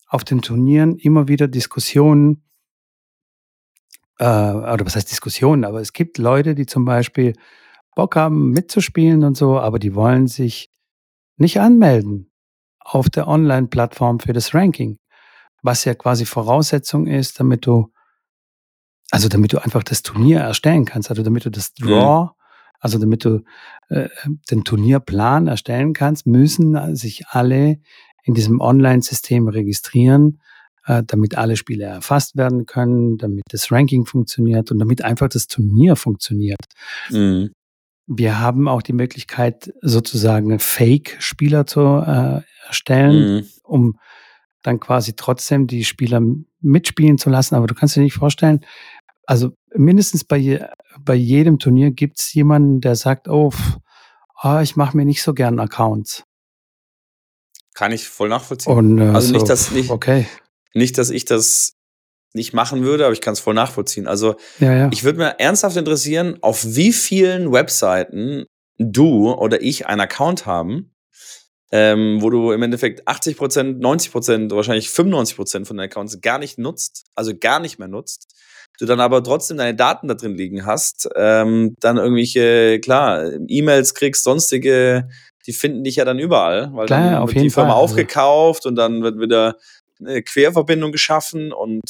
[0.08, 2.42] auf den Turnieren immer wieder Diskussionen,
[4.18, 7.34] äh, oder was heißt Diskussionen, aber es gibt Leute, die zum Beispiel
[7.94, 10.70] Bock haben mitzuspielen und so, aber die wollen sich
[11.36, 12.32] nicht anmelden
[12.80, 14.98] auf der Online-Plattform für das Ranking,
[15.62, 17.92] was ja quasi Voraussetzung ist, damit du
[19.10, 21.86] also damit du einfach das Turnier erstellen kannst, also damit du das mhm.
[21.86, 22.30] Draw, mhm.
[22.80, 23.42] also damit du
[23.88, 24.08] äh,
[24.50, 27.80] den Turnierplan erstellen kannst, müssen sich alle
[28.24, 30.40] in diesem Online-System registrieren,
[30.86, 35.46] äh, damit alle Spiele erfasst werden können, damit das Ranking funktioniert und damit einfach das
[35.46, 36.60] Turnier funktioniert.
[37.10, 37.52] Mhm.
[38.06, 43.46] Wir haben auch die Möglichkeit, sozusagen Fake-Spieler zu äh, erstellen, mhm.
[43.62, 43.98] um
[44.62, 46.20] dann quasi trotzdem die Spieler
[46.60, 47.54] mitspielen zu lassen.
[47.54, 48.60] Aber du kannst dir nicht vorstellen,
[49.28, 50.64] also mindestens bei, je,
[50.98, 53.52] bei jedem Turnier gibt es jemanden, der sagt, oh,
[54.42, 56.24] oh ich mache mir nicht so gern Accounts.
[57.74, 58.72] Kann ich voll nachvollziehen.
[58.72, 60.26] Und, äh, also nicht, dass nicht, okay.
[60.72, 61.74] nicht, dass ich das
[62.32, 64.06] nicht machen würde, aber ich kann es voll nachvollziehen.
[64.06, 64.90] Also ja, ja.
[64.92, 68.46] ich würde mir ernsthaft interessieren, auf wie vielen Webseiten
[68.78, 70.94] du oder ich einen Account haben,
[71.70, 77.04] ähm, wo du im Endeffekt 80 90% wahrscheinlich 95% von den Accounts gar nicht nutzt,
[77.14, 78.34] also gar nicht mehr nutzt
[78.78, 83.94] du dann aber trotzdem deine Daten da drin liegen hast, ähm, dann irgendwelche, klar, E-Mails
[83.94, 85.08] kriegst, sonstige,
[85.46, 87.82] die finden dich ja dann überall, weil klar, dann wird die Firma Fall.
[87.82, 89.56] Aufgekauft und dann wird wieder
[90.00, 91.82] eine Querverbindung geschaffen und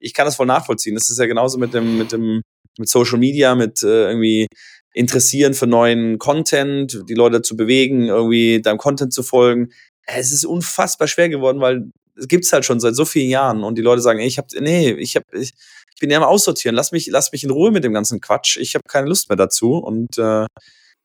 [0.00, 0.94] ich kann das voll nachvollziehen.
[0.94, 2.42] Das ist ja genauso mit dem, mit dem,
[2.78, 4.48] mit Social Media, mit äh, irgendwie
[4.92, 9.70] interessieren für neuen Content, die Leute zu bewegen, irgendwie deinem Content zu folgen.
[10.06, 13.76] Es ist unfassbar schwer geworden, weil es gibt's halt schon seit so vielen Jahren und
[13.76, 15.52] die Leute sagen, ey, ich hab, nee, ich hab, ich,
[15.94, 18.56] ich bin ja am Aussortieren, lass mich, lass mich in Ruhe mit dem ganzen Quatsch.
[18.56, 19.76] Ich habe keine Lust mehr dazu.
[19.76, 20.46] Und äh,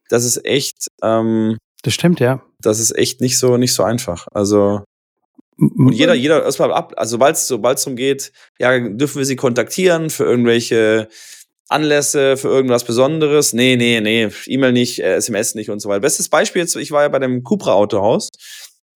[0.09, 0.87] das ist echt.
[1.03, 2.41] Ähm, das stimmt, ja.
[2.59, 4.27] Das ist echt nicht so, nicht so einfach.
[4.31, 4.83] Also.
[5.57, 7.47] Und jeder, jeder erstmal ab, also sobald es
[7.83, 11.09] darum geht, ja, dürfen wir sie kontaktieren für irgendwelche
[11.67, 13.51] Anlässe, für irgendwas Besonderes?
[13.51, 15.99] Nee, nee, nee, E-Mail nicht, äh, SMS nicht und so weiter.
[15.99, 18.29] Bestes Beispiel jetzt, ich war ja bei dem Cupra Autohaus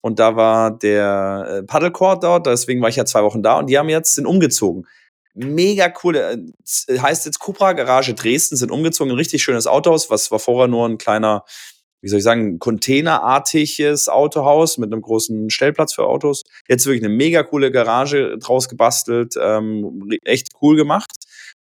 [0.00, 3.68] und da war der äh, Paddlecourt dort, deswegen war ich ja zwei Wochen da und
[3.68, 4.86] die haben jetzt, sind umgezogen
[5.34, 6.16] mega cool.
[6.16, 10.68] Äh, heißt jetzt Cupra Garage Dresden, sind umgezogen, ein richtig schönes Autohaus, was war vorher
[10.68, 11.44] nur ein kleiner,
[12.00, 16.42] wie soll ich sagen, containerartiges Autohaus mit einem großen Stellplatz für Autos.
[16.68, 21.10] Jetzt wirklich eine mega coole Garage draus gebastelt, ähm, echt cool gemacht.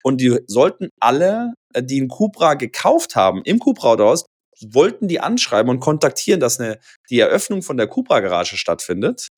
[0.03, 4.25] Und die sollten alle, äh, die einen Cupra gekauft haben, im Cupra-Autohaus,
[4.63, 9.29] wollten die anschreiben und kontaktieren, dass eine, die Eröffnung von der Cupra-Garage stattfindet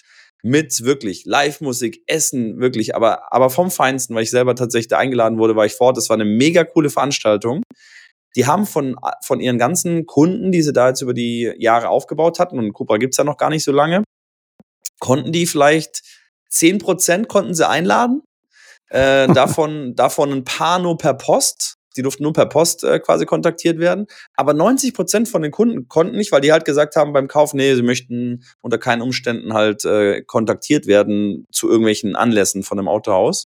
[0.44, 5.56] mit wirklich Live-Musik, Essen, wirklich, aber, aber vom Feinsten, weil ich selber tatsächlich eingeladen wurde,
[5.56, 5.96] war ich fort.
[5.96, 7.64] Das war eine mega coole Veranstaltung.
[8.36, 12.40] Die haben von, von ihren ganzen Kunden, die sie da jetzt über die Jahre aufgebaut
[12.40, 14.04] hatten, und Cupra gibt's ja noch gar nicht so lange,
[15.00, 16.02] konnten die vielleicht
[16.50, 18.22] zehn Prozent konnten sie einladen.
[18.90, 23.26] Äh, davon, davon ein paar nur per Post die durften nur per Post äh, quasi
[23.26, 24.08] kontaktiert werden.
[24.36, 27.54] Aber 90 Prozent von den Kunden konnten nicht, weil die halt gesagt haben beim Kauf,
[27.54, 32.88] nee, sie möchten unter keinen Umständen halt äh, kontaktiert werden zu irgendwelchen Anlässen von einem
[32.88, 33.48] Autohaus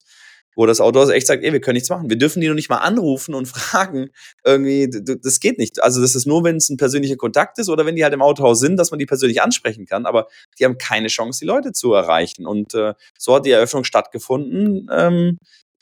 [0.55, 2.09] wo das Autohaus echt sagt, ey, wir können nichts machen.
[2.09, 4.09] Wir dürfen die noch nicht mal anrufen und fragen.
[4.43, 5.83] Irgendwie, das geht nicht.
[5.83, 8.21] Also das ist nur, wenn es ein persönlicher Kontakt ist oder wenn die halt im
[8.21, 10.05] Autohaus sind, dass man die persönlich ansprechen kann.
[10.05, 10.27] Aber
[10.57, 12.45] die haben keine Chance, die Leute zu erreichen.
[12.45, 14.87] Und äh, so hat die Eröffnung stattgefunden.
[14.91, 15.39] Ähm,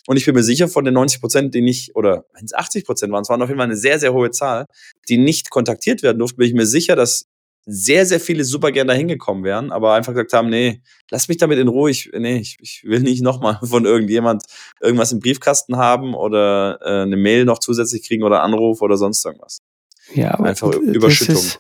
[0.08, 2.86] und ich bin mir sicher, von den 90 Prozent, die nicht, oder wenn es 80
[2.86, 4.68] Prozent waren, es waren auf jeden Fall eine sehr, sehr hohe Zahl,
[5.10, 7.26] die nicht kontaktiert werden durften, bin ich mir sicher, dass
[7.66, 11.38] sehr, sehr viele super gerne da hingekommen wären, aber einfach gesagt haben, nee, lass mich
[11.38, 14.44] damit in Ruhe, ich, nee, ich, ich will nicht nochmal von irgendjemand
[14.82, 19.26] irgendwas im Briefkasten haben oder äh, eine Mail noch zusätzlich kriegen oder Anruf oder sonst
[19.26, 19.60] irgendwas.
[20.14, 21.36] Ja, aber einfach Überschüttung.
[21.36, 21.60] Ist,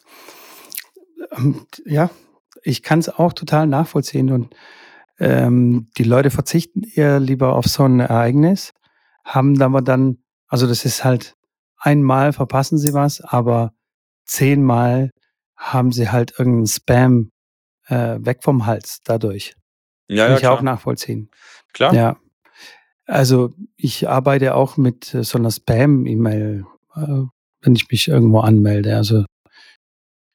[1.38, 2.10] ähm, ja,
[2.64, 4.54] ich kann es auch total nachvollziehen und
[5.24, 8.74] ähm, die Leute verzichten eher lieber auf so ein Ereignis,
[9.24, 10.18] haben aber dann,
[10.48, 11.36] also das ist halt
[11.78, 13.74] einmal verpassen sie was, aber
[14.26, 15.12] zehnmal
[15.56, 17.32] haben sie halt irgendeinen Spam
[17.88, 19.56] äh, weg vom Hals dadurch.
[20.10, 20.54] Ja, Kann ja, ich klar.
[20.54, 21.30] auch nachvollziehen.
[21.72, 21.94] Klar.
[21.94, 22.18] Ja.
[23.06, 26.66] Also ich arbeite auch mit äh, so einer Spam-E-Mail,
[26.96, 27.22] äh,
[27.62, 28.96] wenn ich mich irgendwo anmelde.
[28.96, 29.24] Also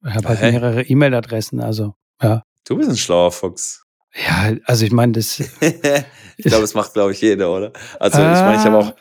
[0.03, 1.61] ich habe halt mehrere E-Mail-Adressen.
[1.61, 2.43] Also ja.
[2.67, 3.85] Du bist ein schlauer Fuchs.
[4.27, 5.39] Ja, also ich meine, das.
[5.61, 7.73] ich glaube, das macht, glaube ich, jeder, oder?
[8.01, 8.95] Also ich meine, ich habe auch.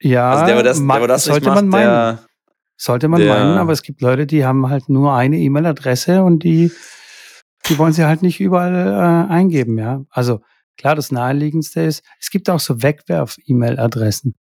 [0.00, 1.84] Ja, also der, der das, der, das sollte macht, man meinen.
[1.84, 2.28] Der,
[2.76, 6.70] sollte man meinen, aber es gibt Leute, die haben halt nur eine E-Mail-Adresse und die,
[7.68, 10.04] die wollen sie halt nicht überall äh, eingeben, ja.
[10.10, 10.40] Also
[10.76, 14.34] klar, das naheliegendste ist, es gibt auch so Wegwerf-E-Mail-Adressen.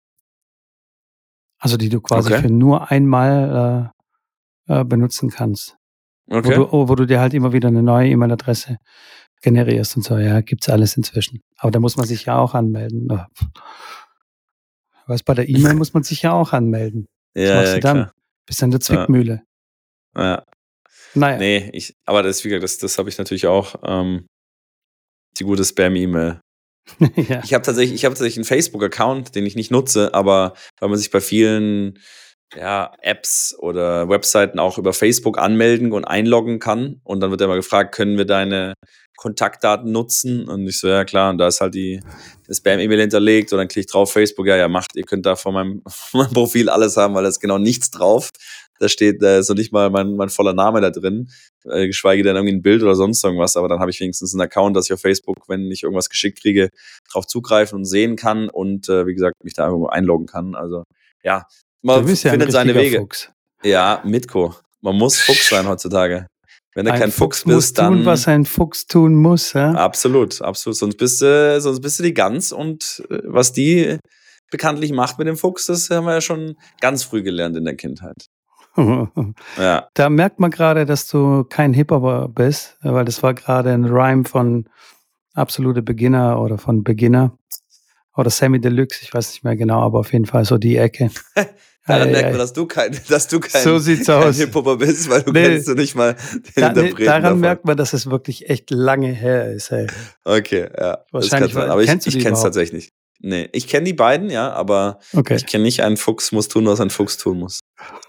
[1.60, 2.42] Also die du quasi okay.
[2.42, 3.94] für nur einmal
[4.68, 5.78] äh, äh, benutzen kannst.
[6.30, 6.58] Okay.
[6.58, 8.80] Wo du, wo du dir halt immer wieder eine neue E-Mail-Adresse
[9.46, 10.18] generierst und so.
[10.18, 11.42] Ja, gibt's alles inzwischen.
[11.58, 13.08] Aber da muss man sich ja auch anmelden.
[15.06, 17.06] Was bei der E-Mail muss man sich ja auch anmelden.
[17.36, 17.98] Was ja, machst ja, du dann?
[17.98, 18.14] Klar.
[18.48, 19.44] Bist in der Zwickmühle.
[20.16, 20.24] Ja.
[20.24, 20.44] ja.
[21.14, 21.38] Naja.
[21.38, 23.76] Nee, ich, aber das, wie gesagt, das, das habe ich natürlich auch.
[23.84, 24.26] Ähm,
[25.38, 26.40] die gute Spam-E-Mail.
[27.16, 27.42] ja.
[27.44, 30.98] Ich habe tatsächlich, ich habe tatsächlich einen Facebook-Account, den ich nicht nutze, aber weil man
[30.98, 32.00] sich bei vielen
[32.56, 37.02] ja, Apps oder Webseiten auch über Facebook anmelden und einloggen kann.
[37.04, 38.74] Und dann wird immer gefragt, können wir deine
[39.18, 40.48] Kontaktdaten nutzen?
[40.48, 42.00] Und ich so, ja klar, und da ist halt die
[42.52, 45.54] Spam-E-Mail hinterlegt und dann klicke ich drauf, Facebook, ja, ja, macht, ihr könnt da von
[45.54, 48.32] meinem, von meinem Profil alles haben, weil da ist genau nichts drauf.
[48.80, 51.30] Da steht, da ist noch nicht mal mein, mein voller Name da drin,
[51.64, 54.42] äh, geschweige denn irgendwie ein Bild oder sonst irgendwas, aber dann habe ich wenigstens einen
[54.42, 56.70] Account, dass ich auf Facebook, wenn ich irgendwas geschickt kriege,
[57.10, 60.56] drauf zugreifen und sehen kann und äh, wie gesagt, mich da irgendwo einloggen kann.
[60.56, 60.84] Also
[61.24, 61.48] ja,
[61.82, 63.00] man findet seine Wege.
[63.00, 63.30] Fuchs.
[63.64, 64.56] Ja, Mitko.
[64.82, 66.28] Man muss Fuchs sein heutzutage.
[66.76, 67.94] Wenn du ein kein Fuchs, Fuchs bist, dann.
[67.94, 69.72] Tun, was ein Fuchs tun muss, ja?
[69.72, 70.78] Absolut, absolut.
[70.78, 73.98] Sonst bist du, sonst bist du die Gans und äh, was die
[74.52, 77.76] bekanntlich macht mit dem Fuchs, das haben wir ja schon ganz früh gelernt in der
[77.76, 78.28] Kindheit.
[79.58, 79.88] ja.
[79.94, 84.26] Da merkt man gerade, dass du kein Hip-Hopper bist, weil das war gerade ein Rhyme
[84.26, 84.68] von
[85.34, 87.38] absolute Beginner oder von Beginner
[88.16, 91.10] oder Sammy Deluxe, ich weiß nicht mehr genau, aber auf jeden Fall so die Ecke.
[91.88, 94.38] Daran merkt man, dass du kein, dass du kein, so sieht's kein aus.
[94.38, 97.40] Hip-Hopper bist, weil du nee, kennst du nicht mal den da, nee, Daran davon.
[97.40, 99.70] merkt man, dass es wirklich echt lange her ist.
[99.70, 99.88] Hey.
[100.24, 101.00] Okay, ja.
[101.12, 101.54] Wahrscheinlich.
[101.54, 102.94] Das kann aber ich, ich kenne es tatsächlich nicht.
[103.20, 105.36] Nee, ich kenne die beiden, ja, aber okay.
[105.36, 107.60] ich kenne nicht einen Fuchs muss tun, was ein Fuchs tun muss.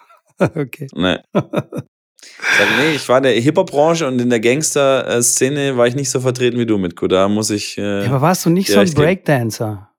[0.38, 0.88] okay.
[0.94, 1.18] Nee.
[1.32, 6.20] Sag, nee, ich war in der Hip-Hop-Branche und in der Gangster-Szene war ich nicht so
[6.20, 7.06] vertreten wie du, Mitko.
[7.06, 7.78] Da muss ich.
[7.78, 9.90] Äh, ja, aber warst du nicht so ein Breakdancer?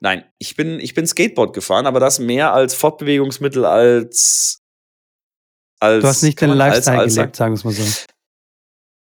[0.00, 4.62] Nein, ich bin, ich bin Skateboard gefahren, aber das mehr als Fortbewegungsmittel als.
[5.80, 7.82] als du hast nicht den Lifestyle als, als, gelebt, sagen wir es mal so.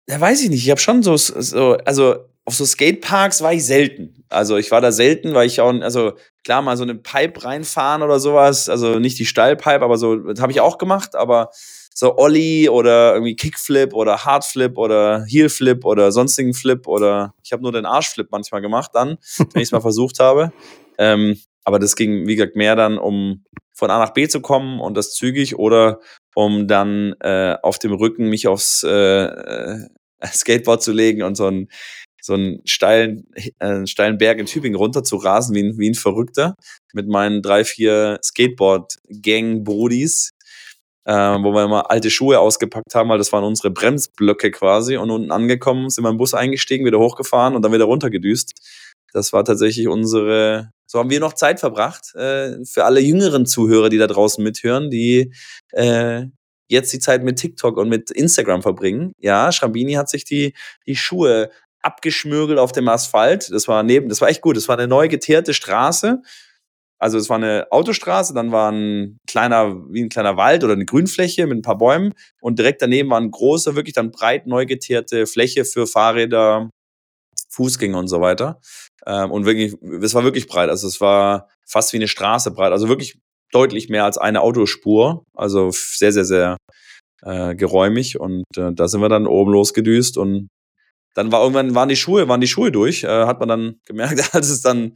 [0.10, 0.64] Ja, weiß ich nicht.
[0.64, 4.24] Ich habe schon so, so, also auf so Skateparks war ich selten.
[4.30, 6.14] Also ich war da selten, weil ich auch, also
[6.46, 10.40] klar, mal so eine Pipe reinfahren oder sowas, also nicht die Steilpipe, aber so, das
[10.40, 11.52] habe ich auch gemacht, aber
[12.00, 17.64] so Ollie oder irgendwie Kickflip oder Hardflip oder Heelflip oder sonstigen Flip oder ich habe
[17.64, 20.54] nur den Arschflip manchmal gemacht dann, wenn ich es mal versucht habe.
[21.00, 23.43] Ähm, aber das ging, wie gesagt, mehr dann, um
[23.74, 26.00] von A nach B zu kommen und das zügig oder
[26.36, 29.88] um dann äh, auf dem Rücken mich aufs äh, äh
[30.24, 31.68] Skateboard zu legen und so einen,
[32.22, 33.28] so einen steilen,
[33.58, 36.54] äh, steilen Berg in Tübingen runter zu rasen wie ein, wie ein Verrückter
[36.93, 40.37] mit meinen drei, vier Skateboard-Gang-Brudis,
[41.08, 44.97] äh, wo wir immer alte Schuhe ausgepackt haben, weil das waren unsere Bremsblöcke quasi.
[44.97, 48.51] Und unten angekommen sind wir im Bus eingestiegen, wieder hochgefahren und dann wieder runtergedüst.
[49.14, 52.14] Das war tatsächlich unsere, so haben wir noch Zeit verbracht.
[52.16, 55.34] Äh, für alle jüngeren Zuhörer, die da draußen mithören, die
[55.72, 56.26] äh,
[56.70, 59.14] jetzt die Zeit mit TikTok und mit Instagram verbringen.
[59.18, 60.53] Ja, Schrambini hat sich die,
[60.86, 61.49] die Schuhe
[61.82, 63.49] abgeschmürgelt auf dem Asphalt.
[63.53, 64.58] Das war neben, das war echt gut.
[64.58, 66.22] Das war eine neu geteerte Straße
[67.00, 70.86] Also es war eine Autostraße, dann war ein kleiner, wie ein kleiner Wald oder eine
[70.86, 74.66] Grünfläche mit ein paar Bäumen und direkt daneben war eine große, wirklich dann breit neu
[74.66, 76.70] geteerte Fläche für Fahrräder,
[77.50, 78.60] Fußgänger und so weiter.
[79.06, 80.70] Ähm, und wirklich, es war wirklich breit.
[80.70, 82.72] Also es war fast wie eine Straße breit.
[82.72, 83.20] Also wirklich
[83.52, 85.24] deutlich mehr als eine Autospur.
[85.36, 86.58] Also sehr, sehr, sehr
[87.24, 88.20] äh, geräumig.
[88.20, 90.48] Und äh, da sind wir dann oben losgedüst und
[91.18, 94.22] dann war irgendwann waren die Schuhe, waren die Schuhe durch, äh, hat man dann gemerkt,
[94.36, 94.95] als es dann,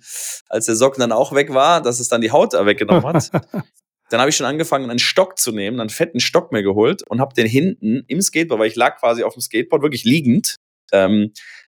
[0.50, 3.32] als der Socken dann auch weg war, dass es dann die Haut weggenommen hat.
[4.10, 7.20] dann habe ich schon angefangen, einen Stock zu nehmen, einen fetten Stock mir geholt und
[7.20, 10.58] habe den hinten im Skateboard, weil ich lag quasi auf dem Skateboard wirklich liegend,
[10.92, 11.34] ähm,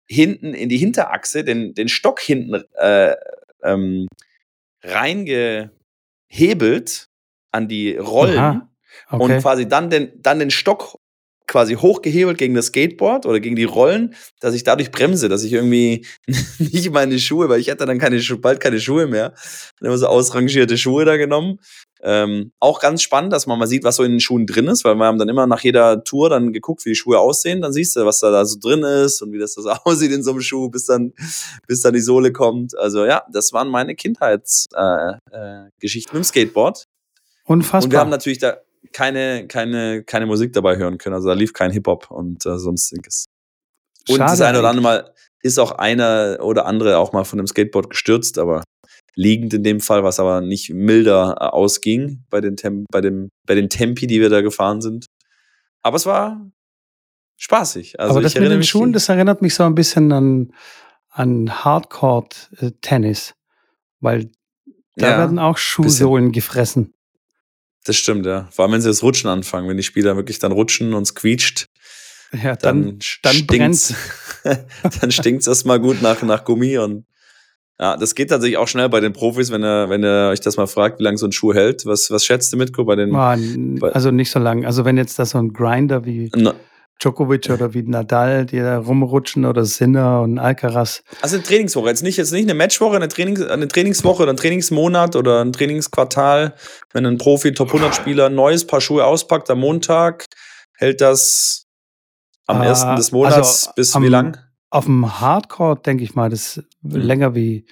[0.07, 3.15] hinten in die Hinterachse den, den Stock hinten äh,
[3.63, 4.09] ähm,
[4.83, 5.71] reingehebelt
[7.51, 8.63] an die Rollen
[9.09, 9.23] okay.
[9.23, 10.97] und quasi dann den, dann den Stock
[11.47, 15.53] quasi hochgehebelt gegen das Skateboard oder gegen die Rollen, dass ich dadurch bremse, dass ich
[15.53, 16.05] irgendwie
[16.59, 19.29] nicht meine Schuhe, weil ich hatte dann keine, bald keine Schuhe mehr.
[19.79, 21.59] Dann haben wir so ausrangierte Schuhe da genommen.
[22.05, 24.83] Ähm, auch ganz spannend, dass man mal sieht, was so in den Schuhen drin ist,
[24.83, 27.61] weil wir haben dann immer nach jeder Tour dann geguckt, wie die Schuhe aussehen.
[27.61, 30.21] Dann siehst du, was da, da so drin ist und wie das, das aussieht in
[30.21, 31.13] so einem Schuh, bis dann,
[31.65, 32.77] bis dann die Sohle kommt.
[32.77, 36.85] Also ja, das waren meine Kindheitsgeschichten äh, äh, mit dem Skateboard.
[37.45, 37.83] Unfassbar.
[37.83, 38.57] Und wir haben natürlich da,
[38.91, 41.15] keine, keine, keine Musik dabei hören können.
[41.15, 43.25] Also da lief kein Hip-Hop und äh, sonstiges.
[44.09, 47.37] Und Schade, das eine oder andere Mal ist auch einer oder andere auch mal von
[47.37, 48.63] dem Skateboard gestürzt, aber
[49.15, 53.29] liegend in dem Fall, was aber nicht milder äh, ausging bei den, Tem bei, dem,
[53.45, 55.05] bei den Tempi, die wir da gefahren sind.
[55.81, 56.49] Aber es war
[57.37, 57.99] spaßig.
[57.99, 60.53] Also aber das mit den Schuhen, das erinnert mich so ein bisschen an,
[61.09, 63.35] an Hardcore-Tennis,
[63.99, 64.31] weil
[64.95, 66.93] da ja, werden auch Schuhsohlen gefressen.
[67.85, 68.47] Das stimmt, ja.
[68.51, 71.15] Vor allem, wenn sie das Rutschen anfangen, wenn die Spieler wirklich dann rutschen und es
[71.15, 71.67] quietscht.
[72.31, 73.93] Ja, dann, dann, dann es
[75.01, 77.05] dann stinkt's erstmal gut nach, nach Gummi und
[77.79, 80.57] ja, das geht tatsächlich auch schnell bei den Profis, wenn ihr, wenn ihr euch das
[80.57, 81.85] mal fragt, wie lange so ein Schuh hält.
[81.85, 83.09] Was, was schätzt du, Mitko, bei den?
[83.81, 84.65] also nicht so lang.
[84.65, 86.53] Also wenn jetzt da so ein Grinder wie no.
[87.03, 91.03] Djokovic oder wie Nadal, die da rumrutschen oder Sinner und Alcaraz.
[91.21, 94.37] Also eine Trainingswoche, jetzt nicht, jetzt nicht eine Matchwoche, eine, Trainings, eine Trainingswoche oder ein
[94.37, 96.55] Trainingsmonat oder ein Trainingsquartal.
[96.91, 100.25] Wenn ein Profi, Top 100 Spieler ein neues Paar Schuhe auspackt am Montag,
[100.77, 101.65] hält das
[102.47, 104.37] am äh, ersten des Monats also bis am, wie lang?
[104.69, 106.95] Auf dem Hardcore denke ich mal, das mhm.
[106.95, 107.65] länger wie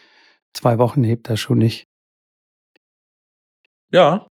[0.54, 1.88] zwei Wochen hebt er schon nicht.
[3.92, 4.28] Ja,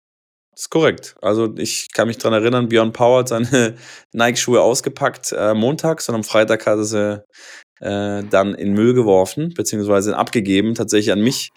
[0.60, 1.16] ist korrekt.
[1.22, 3.76] Also ich kann mich daran erinnern, Björn Power hat seine
[4.14, 7.24] Nike-Schuhe ausgepackt äh, montags und am Freitag hat er sie
[7.80, 11.50] äh, dann in Müll geworfen, beziehungsweise abgegeben, tatsächlich an mich,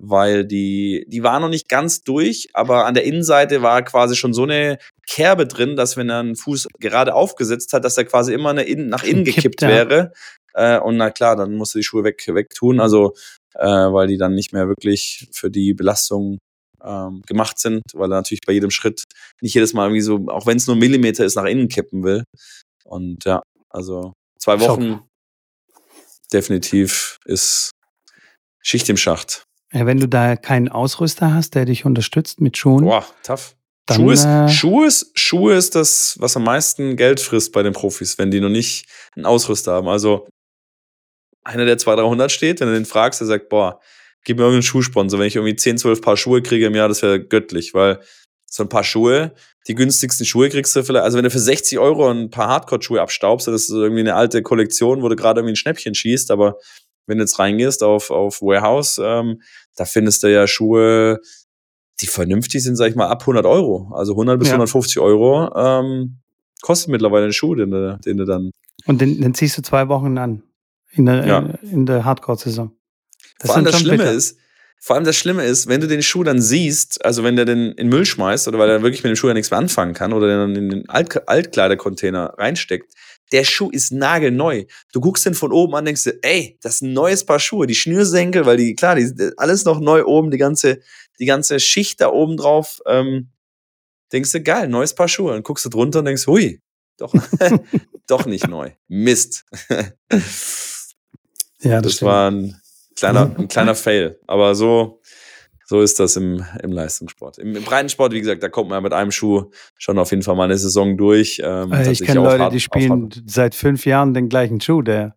[0.00, 4.34] weil die, die war noch nicht ganz durch, aber an der Innenseite war quasi schon
[4.34, 8.34] so eine Kerbe drin, dass wenn er einen Fuß gerade aufgesetzt hat, dass er quasi
[8.34, 9.68] immer eine in, nach innen gekippt ja.
[9.68, 10.12] wäre.
[10.54, 13.14] Äh, und na klar, dann musste die Schuhe weg, weg tun, also
[13.54, 16.38] äh, weil die dann nicht mehr wirklich für die Belastung
[16.82, 19.04] ähm, gemacht sind, weil er natürlich bei jedem Schritt
[19.40, 22.02] nicht jedes Mal irgendwie so, auch wenn es nur ein Millimeter ist, nach innen kippen
[22.04, 22.24] will.
[22.84, 25.08] Und ja, also zwei Wochen Schock.
[26.32, 27.72] definitiv ist
[28.60, 29.44] Schicht im Schacht.
[29.72, 32.84] Ja, wenn du da keinen Ausrüster hast, der dich unterstützt mit Schuhen.
[32.84, 33.54] Boah, tough.
[33.86, 37.62] Dann, Schuhe, ist, äh, Schuhe, ist, Schuhe ist das, was am meisten Geld frisst bei
[37.62, 39.88] den Profis, wenn die noch nicht einen Ausrüster haben.
[39.88, 40.28] Also
[41.42, 43.80] einer, der 200, 300 steht, wenn du den fragst, der sagt, boah,
[44.24, 45.18] gib mir irgendeinen Schuhsponsor.
[45.18, 48.00] Wenn ich irgendwie 10, 12 Paar Schuhe kriege im Jahr, das wäre göttlich, weil
[48.46, 49.34] so ein paar Schuhe,
[49.66, 53.00] die günstigsten Schuhe kriegst du vielleicht, also wenn du für 60 Euro ein paar Hardcore-Schuhe
[53.00, 56.56] abstaubst, das ist irgendwie eine alte Kollektion, wo du gerade irgendwie ein Schnäppchen schießt, aber
[57.06, 59.42] wenn du jetzt reingehst auf, auf Warehouse, ähm,
[59.76, 61.20] da findest du ja Schuhe,
[62.00, 63.90] die vernünftig sind, sag ich mal, ab 100 Euro.
[63.94, 64.54] Also 100 bis ja.
[64.54, 66.20] 150 Euro ähm,
[66.62, 68.50] kostet mittlerweile ein Schuh, den du, den du dann.
[68.86, 70.42] Und den, den ziehst du zwei Wochen an
[70.92, 71.38] in der, ja.
[71.38, 72.72] in, in der Hardcore-Saison.
[73.38, 74.12] Das vor allem das Schlimme bitter.
[74.12, 74.38] ist,
[74.80, 77.72] vor allem das Schlimme ist, wenn du den Schuh dann siehst, also wenn der den
[77.72, 80.12] in Müll schmeißt oder weil er wirklich mit dem Schuh ja nichts mehr anfangen kann
[80.12, 82.94] oder den in den Alt Altkleidercontainer reinsteckt,
[83.32, 84.64] der Schuh ist nagelneu.
[84.92, 87.66] Du guckst den von oben an, denkst du, ey, das ist ein neues Paar Schuhe.
[87.66, 90.80] Die Schnürsenkel, weil die, klar, die alles noch neu oben, die ganze,
[91.18, 92.80] die ganze Schicht da oben drauf.
[92.86, 93.28] Ähm,
[94.12, 95.34] denkst du, geil, neues Paar Schuhe.
[95.34, 96.62] Und guckst du drunter und denkst, hui,
[96.96, 97.12] doch,
[98.06, 98.70] doch nicht neu.
[98.88, 99.44] Mist.
[101.60, 102.58] ja, das, das war ein
[102.98, 103.36] Kleiner, mhm.
[103.38, 104.18] ein kleiner Fail.
[104.26, 105.00] Aber so,
[105.64, 107.38] so ist das im, im Leistungssport.
[107.38, 110.34] Im, Im Breitensport, wie gesagt, da kommt man mit einem Schuh schon auf jeden Fall
[110.34, 111.40] mal eine Saison durch.
[111.44, 115.16] Ähm, ich kenne Leute, hart, die spielen seit fünf Jahren den gleichen Schuh, der,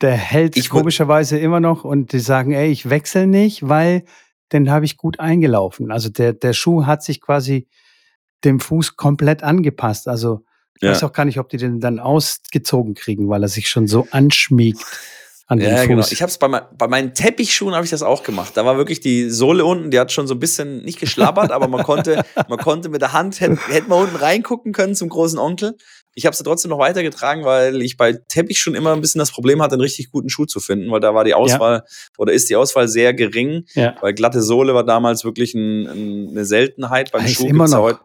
[0.00, 4.04] der hält ich komischerweise immer noch und die sagen, ey, ich wechsle nicht, weil
[4.52, 5.90] den habe ich gut eingelaufen.
[5.90, 7.68] Also der, der Schuh hat sich quasi
[8.44, 10.08] dem Fuß komplett angepasst.
[10.08, 10.44] Also
[10.76, 10.90] ich ja.
[10.90, 14.06] weiß auch gar nicht, ob die den dann ausgezogen kriegen, weil er sich schon so
[14.10, 14.84] anschmiegt
[15.52, 15.86] an den Ja, Fuß.
[15.88, 16.06] genau.
[16.10, 18.56] Ich habe es bei, mein, bei meinen Teppichschuhen habe ich das auch gemacht.
[18.56, 21.68] Da war wirklich die Sohle unten, die hat schon so ein bisschen nicht geschlabbert, aber
[21.68, 25.38] man konnte, man konnte mit der Hand hätte hätte man unten reingucken können zum großen
[25.38, 25.76] Onkel.
[26.14, 29.62] Ich habe sie trotzdem noch weitergetragen, weil ich bei Teppichschuhen immer ein bisschen das Problem
[29.62, 31.84] hatte, einen richtig guten Schuh zu finden, weil da war die Auswahl
[32.18, 33.94] oder ist die Auswahl sehr gering, ja.
[34.02, 37.46] weil glatte Sohle war damals wirklich ein, ein, eine Seltenheit beim Ist Schuh.
[37.46, 37.84] immer Gibt's ja noch.
[37.84, 38.00] heute-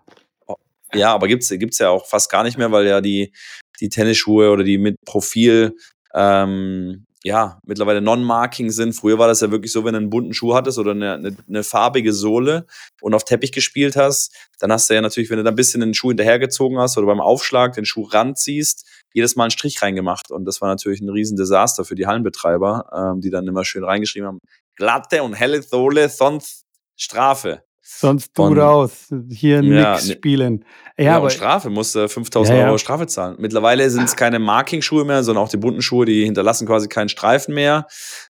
[0.94, 3.34] ja, aber gibt's gibt's ja auch fast gar nicht mehr, weil ja die
[3.82, 5.76] die Tennisschuhe oder die mit Profil
[6.16, 8.94] ähm, ja mittlerweile Non-Marking sind.
[8.94, 11.38] Früher war das ja wirklich so, wenn du einen bunten Schuh hattest oder eine, eine,
[11.48, 12.66] eine farbige Sohle
[13.02, 15.82] und auf Teppich gespielt hast, dann hast du ja natürlich, wenn du da ein bisschen
[15.82, 20.32] den Schuh hinterhergezogen hast oder beim Aufschlag den Schuh ranziehst, jedes Mal einen Strich reingemacht.
[20.32, 24.28] Und das war natürlich ein Riesendesaster für die Hallenbetreiber, ähm, die dann immer schön reingeschrieben
[24.28, 24.40] haben,
[24.76, 26.66] glatte und helle Sohle, sonst
[26.96, 27.67] Strafe.
[27.90, 29.08] Sonst du raus.
[29.30, 30.66] Hier Ja, nix ne- spielen.
[30.98, 32.66] Ja, Ja, aber und Strafe, musste 5000 Ja.
[32.68, 33.38] Euro Strafe zahlen.
[33.40, 37.08] Mittlerweile sind es keine Marking-Schuhe mehr, sondern auch die bunten Schuhe, die hinterlassen quasi keinen
[37.10, 37.88] Streifen mehr.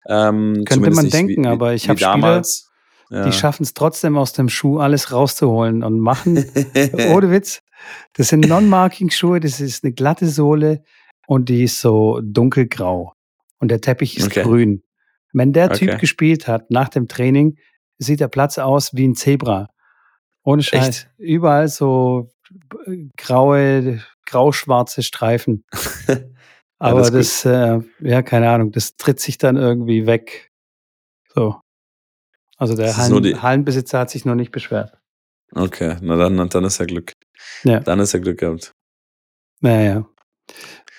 [0.09, 2.43] Ähm, Könnte man denken, wie, aber ich wie hab Spieler,
[3.27, 6.37] die schaffen es trotzdem aus dem Schuh alles rauszuholen und machen,
[7.11, 7.61] ohne Witz,
[8.15, 10.83] das sind Non-Marking-Schuhe, das ist eine glatte Sohle
[11.27, 13.13] und die ist so dunkelgrau.
[13.59, 14.43] Und der Teppich ist Okay.
[14.45, 14.83] grün.
[15.35, 15.99] Wenn der Typ Okay.
[16.01, 17.59] gespielt hat nach dem Training,
[18.03, 19.69] sieht der Platz aus wie ein Zebra.
[20.45, 20.89] Ohne Scheiß.
[20.89, 21.11] Echt?
[21.19, 22.31] Überall so
[22.87, 25.65] äh, graue, grau-schwarze Streifen.
[26.79, 30.51] Aber das das, ist äh, ja, keine Ahnung, das tritt sich dann irgendwie weg.
[31.35, 31.61] So.
[32.57, 34.99] Also der Das Hallen, die- Hallenbesitzer hat sich noch nicht beschwert.
[35.55, 37.13] Okay, na dann, dann ist ja Glück.
[37.63, 37.81] Ja.
[37.81, 38.73] Dann ist ja Glück gehabt.
[39.61, 40.07] Naja.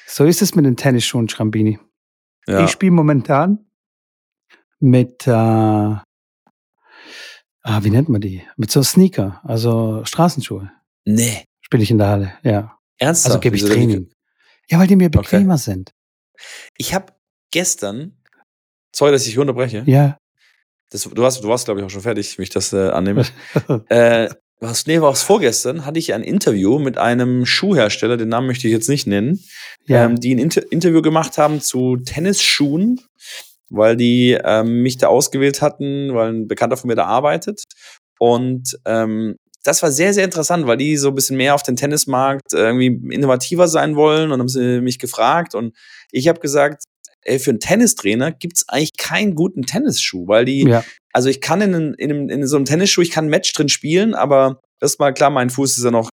[0.07, 1.79] So ist es mit den Tennisschuhen, Schrambini.
[2.47, 2.63] Ja.
[2.63, 3.65] Ich spiele momentan
[4.79, 5.95] mit, äh,
[7.63, 8.43] ah, wie nennt man die?
[8.57, 10.71] Mit so Sneaker, also Straßenschuhe.
[11.05, 11.45] nee.
[11.61, 12.77] Spiele ich in der Halle, ja.
[12.99, 13.31] Ernsthaft?
[13.31, 13.73] Also gebe ich Wieso?
[13.73, 14.11] Training.
[14.69, 15.91] Ja, weil die mir bequemer sind.
[16.77, 17.13] Ich habe
[17.51, 18.17] gestern,
[18.93, 19.83] sorry, dass ich dich unterbreche.
[19.85, 20.17] Ja.
[20.89, 23.25] Das, du, hast, du warst, glaube ich, auch schon fertig, wie ich das äh, annehme.
[23.89, 28.67] äh, was, nee, was vorgestern hatte ich ein Interview mit einem Schuhhersteller, den Namen möchte
[28.67, 29.43] ich jetzt nicht nennen,
[29.85, 30.05] ja.
[30.05, 33.01] ähm, die ein Inter Interview gemacht haben zu Tennisschuhen,
[33.73, 37.63] weil die ähm, mich da ausgewählt hatten, weil ein Bekannter von mir da arbeitet.
[38.19, 41.75] Und ähm, das war sehr, sehr interessant, weil die so ein bisschen mehr auf den
[41.75, 45.55] Tennismarkt irgendwie innovativer sein wollen und haben sie mich gefragt.
[45.55, 45.73] Und
[46.11, 46.83] ich habe gesagt,
[47.21, 50.83] ey, für einen Tennistrainer gibt's eigentlich keinen guten Tennisschuh, weil die, ja.
[51.13, 54.13] also ich kann in, in, in so einem Tennisschuh, ich kann ein Match drin spielen,
[54.13, 56.09] aber das ist mal klar, mein Fuß ist ja noch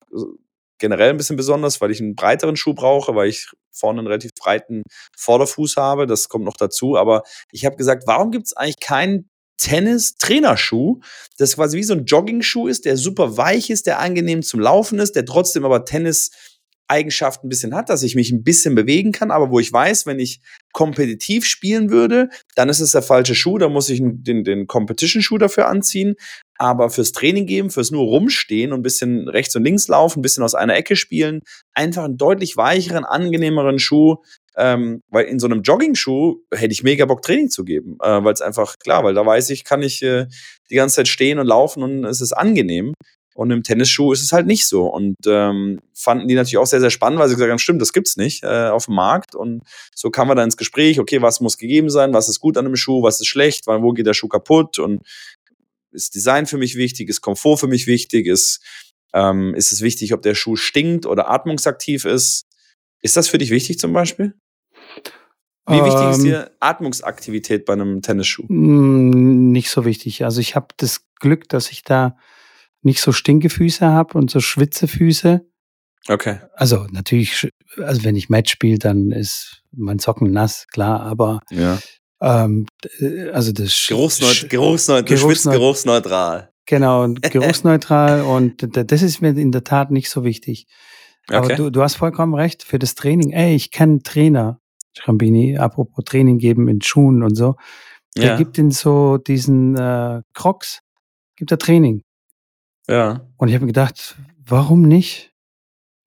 [0.79, 4.31] generell ein bisschen besonders, weil ich einen breiteren Schuh brauche, weil ich vorne einen relativ
[4.33, 4.83] breiten
[5.17, 6.07] Vorderfuß habe.
[6.07, 6.97] Das kommt noch dazu.
[6.97, 11.01] Aber ich habe gesagt, warum gibt es eigentlich keinen Tennis-Trainerschuh,
[11.37, 14.99] das quasi wie so ein Jogging-Schuh ist, der super weich ist, der angenehm zum Laufen
[14.99, 16.31] ist, der trotzdem aber Tennis
[16.89, 20.07] Eigenschaften ein bisschen hat, dass ich mich ein bisschen bewegen kann, aber wo ich weiß,
[20.07, 20.41] wenn ich
[20.73, 25.37] kompetitiv spielen würde, dann ist es der falsche Schuh, da muss ich den, den Competition-Schuh
[25.37, 26.15] dafür anziehen.
[26.61, 30.21] Aber fürs Training geben, fürs nur rumstehen und ein bisschen rechts und links laufen, ein
[30.21, 31.41] bisschen aus einer Ecke spielen,
[31.73, 34.17] einfach einen deutlich weicheren, angenehmeren Schuh.
[34.57, 37.97] Ähm, weil in so einem Jogging-Schuh hätte ich mega Bock, Training zu geben.
[38.03, 40.25] Äh, weil es einfach, klar, weil da weiß ich, kann ich äh,
[40.69, 42.93] die ganze Zeit stehen und laufen und es ist angenehm.
[43.39, 44.87] Und im Tennisschuh ist es halt nicht so.
[44.87, 47.93] Und ähm, fanden die natürlich auch sehr, sehr spannend, weil sie gesagt haben, stimmt, das
[47.93, 49.33] gibt's nicht äh, auf dem Markt.
[49.33, 49.61] Und
[49.95, 52.65] so kam man dann ins Gespräch, okay, was muss gegeben sein, was ist gut an
[52.65, 55.03] einem Schuh, was ist schlecht, wann, wo geht der Schuh kaputt und
[55.91, 58.61] ist Design für mich wichtig, ist Komfort für mich wichtig, ist,
[59.13, 62.45] ähm, ist es wichtig, ob der Schuh stinkt oder atmungsaktiv ist.
[63.01, 64.33] Ist das für dich wichtig zum Beispiel?
[65.67, 68.45] Wie wichtig ist Ähm, dir Atmungsaktivität bei einem Tennisschuh?
[68.47, 70.23] Mm, Nicht so wichtig.
[70.23, 72.17] Also ich habe das Glück, dass ich da
[72.81, 75.45] nicht so Stinkefüße habe und so Schwitzefüße.
[76.07, 76.39] Okay.
[76.53, 81.79] Also natürlich, also wenn ich Match spiele, dann ist mein Socken nass, klar, aber Ja.
[82.21, 86.49] Ähm, d- also das Geruchsneut Geruchsneut Geruchsneut- geruchsneutral.
[86.65, 90.67] Genau, geruchsneutral und das ist mir in der Tat nicht so wichtig.
[91.29, 91.55] Aber Okay.
[91.55, 94.59] du, du hast vollkommen recht, für das Training, ey, ich kenne Trainer,
[94.97, 97.55] Schrambini, apropos Training geben in Schuhen und so,
[98.17, 98.35] der Ja.
[98.37, 100.81] gibt in so diesen äh, Crocs,
[101.35, 102.03] gibt er Training.
[102.87, 103.21] Ja.
[103.37, 105.31] Und ich habe mir gedacht, warum nicht?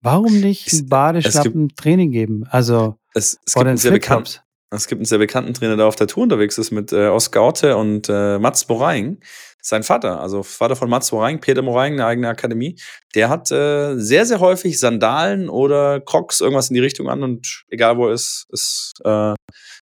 [0.01, 2.43] Warum nicht Badeschlappen Training geben?
[2.49, 4.39] Also Es, es, gibt den einen sehr bekannten.
[4.75, 7.43] Es gibt einen sehr bekannten Trainer, der auf der Tour unterwegs ist mit äh, Oskar
[7.47, 9.19] Otte und äh, Mats Moraing.
[9.65, 12.77] Sein Vater, also Vater von Mats Moraing, Peter Moraing, eine eigene Akademie,
[13.15, 17.63] der hat äh, sehr, sehr häufig Sandalen oder Crocs, irgendwas in die Richtung an und
[17.69, 19.33] egal wo er ist, ist, äh,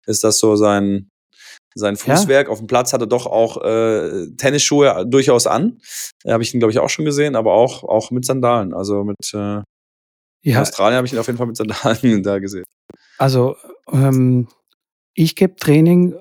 [0.05, 1.09] ist das so sein,
[1.75, 2.15] sein Ja.
[2.15, 2.47] Fußwerk.
[2.47, 5.81] Auf dem Platz hat er doch auch äh, Tennisschuhe durchaus an.
[6.23, 8.73] Da habe ich ihn, glaube ich, auch schon gesehen, aber auch, auch mit Sandalen.
[8.73, 9.61] Also mit äh,
[10.43, 12.63] Ja, Australien habe ich ihn auf jeden Fall mit Sandalen da gesehen.
[13.17, 13.57] also
[13.91, 14.47] ähm,
[15.15, 16.15] ich gebe Training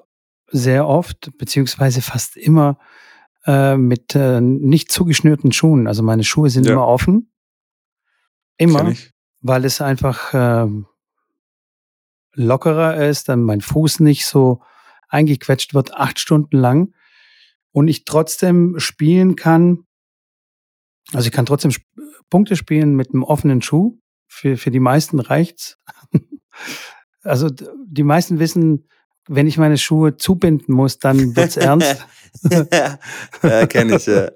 [0.51, 2.79] sehr oft, beziehungsweise fast immer
[3.45, 5.87] äh, mit äh, nicht zugeschnürten Schuhen.
[5.87, 6.73] Also meine Schuhe sind Ja.
[6.73, 7.31] immer offen.
[8.57, 8.95] Immer,
[9.41, 10.87] weil es einfach ähm,
[12.35, 14.63] lockerer ist, dann mein Fuß nicht so
[15.09, 16.95] eingequetscht wird, acht Stunden lang.
[17.73, 19.85] Und ich trotzdem spielen kann,
[21.13, 21.83] also ich kann trotzdem sp
[22.31, 23.99] Punkte spielen mit einem offenen Schuh.
[24.29, 25.79] Für, für die meisten reicht's.
[27.25, 28.87] also die meisten wissen,
[29.29, 32.07] wenn ich meine Schuhe zubinden muss, dann wird's ernst.
[33.43, 34.29] ja, kenne ich, ja.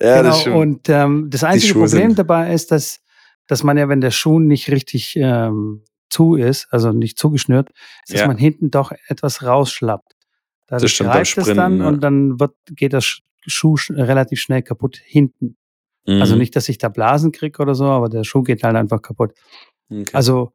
[0.00, 0.22] Ja, genau.
[0.24, 0.56] das stimmt.
[0.56, 3.00] Und ähm, das einzige Problem sind- dabei ist, dass,
[3.46, 7.70] dass man ja, wenn der Schuh nicht richtig ähm, zu ist, also nicht zugeschnürt,
[8.04, 8.26] ist, dass Ja.
[8.26, 10.12] man hinten doch etwas rausschlappt.
[10.66, 11.88] Dadurch stimmt beim greift es Sprinten, dann ja.
[11.88, 15.56] und dann wird, geht der Sch- Schuh sch- relativ schnell kaputt hinten.
[16.08, 16.40] Also Mhm.
[16.40, 19.32] nicht, dass ich da Blasen kriege oder so, aber der Schuh geht halt einfach kaputt.
[19.90, 20.04] Okay.
[20.12, 20.52] Also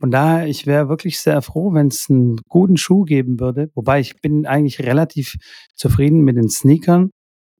[0.00, 3.70] von daher, ich wäre wirklich sehr froh, wenn es einen guten Schuh geben würde.
[3.74, 5.36] Wobei ich bin eigentlich relativ
[5.76, 7.10] zufrieden mit den Sneakern,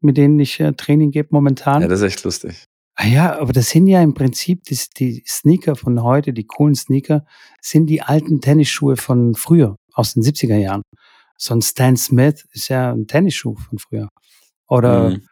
[0.00, 1.82] mit denen ich äh, Training gebe momentan.
[1.82, 2.64] ja, das ist echt lustig.
[2.94, 6.74] Ah ja, aber das sind ja im Prinzip die, die Sneaker von heute, die coolen
[6.74, 7.24] Sneaker,
[7.60, 10.82] sind die alten Tennisschuhe von früher, aus den 70er Jahren.
[11.38, 14.08] So ein Stan Smith ist ja ein Tennisschuh von früher.
[14.68, 15.22] Oder Mhm.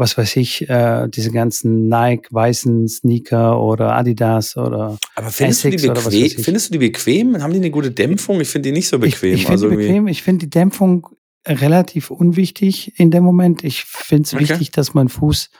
[0.00, 5.68] Was weiß ich, äh, diese ganzen Nike weißen Sneaker oder Adidas oder Aber findest du,
[5.70, 7.42] die Essex was weiß bequem, findest du die bequem?
[7.42, 8.40] Haben die eine gute Dämpfung?
[8.40, 9.34] Ich finde die nicht so bequem.
[9.34, 10.08] Ich, ich finde also die bequem.
[10.08, 11.06] Ich finde die Dämpfung
[11.46, 13.62] relativ unwichtig in dem Moment.
[13.64, 14.42] Ich finde es Okay.
[14.42, 15.50] wichtig, dass mein Fuß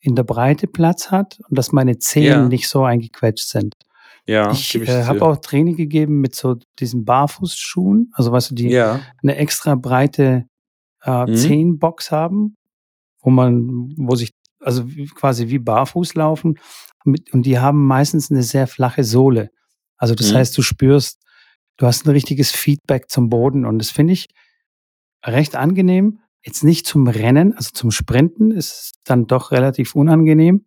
[0.00, 2.48] in der Breite Platz hat und dass meine Zehen Ja.
[2.48, 3.74] nicht so eingequetscht sind.
[4.28, 8.68] ja, ich äh, habe auch Training gegeben mit so diesen Barfußschuhen, also weißt du, die
[8.70, 10.46] Ja, eine extra breite
[11.04, 11.34] äh, Mhm.
[11.36, 12.56] Zehenbox haben,
[13.26, 16.58] wo man, wo sich, also quasi wie barfuß laufen.
[17.04, 19.50] Mit, und die haben meistens eine sehr flache Sohle.
[19.96, 20.36] Also das Mhm.
[20.36, 21.20] heißt, du spürst,
[21.76, 23.64] du hast ein richtiges Feedback zum Boden.
[23.66, 24.28] Und das finde ich
[25.24, 26.20] recht angenehm.
[26.44, 30.64] Jetzt nicht zum Rennen, also zum Sprinten ist es dann doch relativ unangenehm.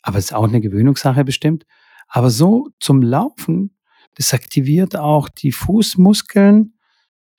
[0.00, 1.64] Aber es ist auch eine Gewöhnungssache bestimmt.
[2.08, 3.76] Aber so zum Laufen,
[4.14, 6.72] das aktiviert auch die Fußmuskeln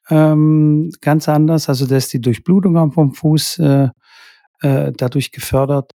[0.10, 1.70] ähm, ganz anders.
[1.70, 3.90] Also da ist die Durchblutung vom Fuß äh,
[4.62, 5.92] äh, dadurch gefördert.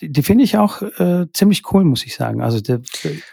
[0.00, 2.40] Die, die finde ich auch äh, ziemlich cool, muss ich sagen.
[2.42, 2.78] Also da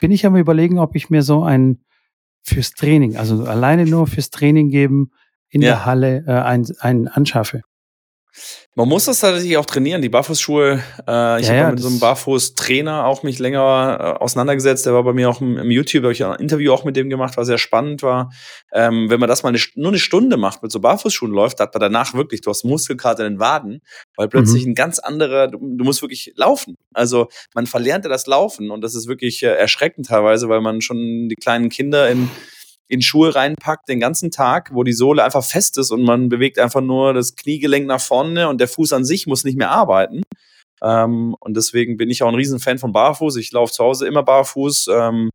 [0.02, 1.80] bin ich am überlegen, ob ich mir so ein
[2.44, 5.12] fürs Training, also alleine nur fürs Training geben
[5.50, 5.70] in Ja.
[5.70, 7.62] der Halle äh, ein, einen anschaffe.
[8.76, 10.82] Man muss das tatsächlich auch trainieren, die Barfußschuhe.
[11.08, 14.86] Äh, ich Ja, habe ja, mit so einem Barfußtrainer auch mich länger äh, auseinandergesetzt.
[14.86, 17.10] Der war bei mir auch im, im YouTube, habe ich ein Interview auch mit dem
[17.10, 18.32] gemacht, was sehr spannend war.
[18.72, 21.74] Ähm, wenn man das mal eine, nur eine Stunde macht, mit so Barfußschuhen läuft, hat
[21.74, 23.82] man danach wirklich, du hast Muskelkater in den Waden,
[24.16, 24.72] weil plötzlich Mhm.
[24.72, 26.76] ein ganz anderer, du, du musst wirklich laufen.
[26.94, 30.82] Also man verlernt ja das Laufen und das ist wirklich äh, erschreckend teilweise, weil man
[30.82, 32.30] schon die kleinen Kinder in
[32.90, 36.60] in Schuhe reinpackt den ganzen Tag, wo die Sohle einfach fest ist und man bewegt
[36.60, 40.24] einfach nur das Kniegelenk nach vorne und der Fuß an sich muss nicht mehr arbeiten.
[40.82, 43.36] Ähm, und deswegen bin ich auch ein Riesenfan von Barfuß.
[43.38, 44.90] Ich laufe zu Hause immer barfuß.
[44.92, 45.30] Ähm,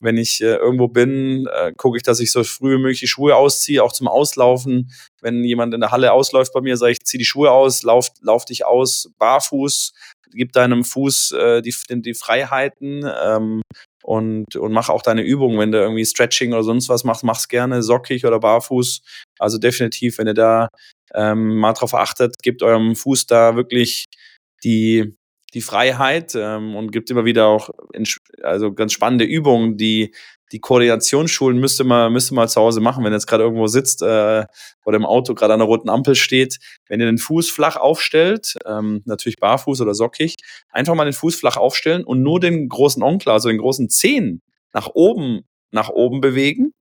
[0.00, 3.06] wenn ich äh, irgendwo bin, äh, gucke ich, dass ich so früh wie möglich die
[3.06, 4.92] Schuhe ausziehe, auch zum Auslaufen.
[5.20, 8.08] Wenn jemand in der Halle ausläuft bei mir, sage ich, zieh die Schuhe aus, lauf,
[8.20, 9.92] lauf dich aus, barfuß,
[10.32, 13.04] gib deinem Fuß äh, die, die, Freiheiten.
[13.22, 13.62] Ähm,
[14.02, 17.48] und, und mach auch deine Übungen, wenn du irgendwie Stretching oder sonst was machst, mach's
[17.48, 19.02] gerne sockig oder barfuß.
[19.38, 20.68] Also definitiv, wenn ihr da
[21.14, 24.06] ähm, mal drauf achtet, gebt eurem Fuß da wirklich
[24.64, 25.16] die,
[25.54, 28.04] die Freiheit ähm, und gibt immer wieder auch in,
[28.42, 30.14] also ganz spannende Übungen, die
[30.52, 34.02] die Koordinationsschulen müsste man, müsste mal zu Hause machen, wenn ihr jetzt gerade irgendwo sitzt
[34.02, 34.44] äh,
[34.84, 36.58] oder im Auto gerade an der roten Ampel steht.
[36.88, 40.36] Wenn ihr den Fuß flach aufstellt, ähm, natürlich barfuß oder sockig,
[40.70, 44.42] einfach mal den Fuß flach aufstellen und nur den großen Onkel, also den großen Zehen,
[44.72, 46.72] nach oben, nach oben bewegen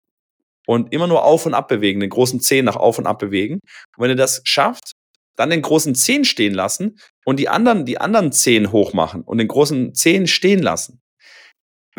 [0.66, 3.56] und immer nur auf und ab bewegen, den großen Zehen nach auf und ab bewegen.
[3.56, 4.94] Und wenn ihr das schafft,
[5.36, 9.48] dann den großen Zehen stehen lassen und die anderen, die anderen Zehen hochmachen und den
[9.48, 11.02] großen Zehen stehen lassen.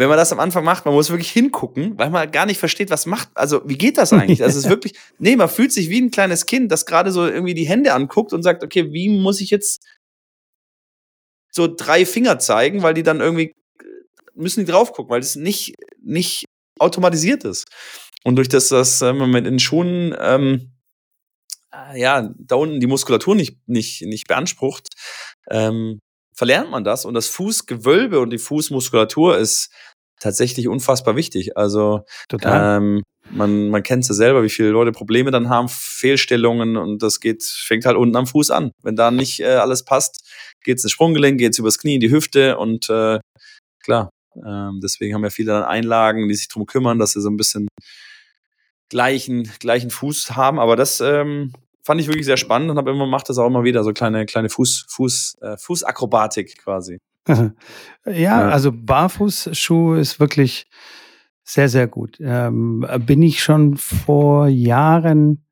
[0.01, 2.91] Wenn man das am Anfang macht, man muss wirklich hingucken, weil man gar nicht versteht,
[2.91, 4.39] was macht, also wie geht das eigentlich?
[4.39, 7.55] Das ist wirklich, nee, man fühlt sich wie ein kleines Kind, das gerade so irgendwie
[7.55, 9.85] die Hände anguckt und sagt, okay, wie muss ich jetzt
[11.53, 13.53] so drei Finger zeigen, weil die dann irgendwie
[14.35, 16.47] müssen die drauf gucken, weil das nicht, nicht
[16.79, 17.69] automatisiert ist.
[18.25, 20.73] Und durch das, dass äh, man mit den Schuhen ähm,
[21.95, 24.89] ja, da unten die Muskulatur nicht, nicht, nicht beansprucht,
[25.51, 26.01] ähm,
[26.35, 27.05] verlernt man das.
[27.05, 29.71] Und das Fußgewölbe und die Fußmuskulatur ist
[30.21, 31.57] tatsächlich unfassbar wichtig.
[31.57, 32.77] Also Total.
[32.79, 37.03] ähm, man, man kennt es ja selber, wie viele Leute Probleme dann haben, Fehlstellungen und
[37.03, 38.73] das geht, fängt halt unten am Fuß an.
[38.83, 40.29] Wenn da nicht äh, alles passt,
[40.65, 43.19] geht's ins Sprunggelenk, geht's übers Knie, in die Hüfte und äh,
[43.83, 47.31] klar, ähm, deswegen haben ja viele dann Einlagen, die sich drum kümmern, dass sie so
[47.31, 47.69] ein bisschen
[48.89, 50.59] gleichen, gleichen Fuß haben.
[50.59, 51.53] Aber das ähm,
[51.83, 54.27] fand ich wirklich sehr spannend und habe immer macht das auch immer wieder so kleine
[54.27, 56.99] kleine Fuß Fuß äh, Fußakrobatik quasi.
[58.07, 60.67] Ja, ja, also Barfußschuh ist wirklich
[61.45, 62.19] sehr sehr gut.
[62.21, 65.45] Ähm, bin ich schon vor Jahren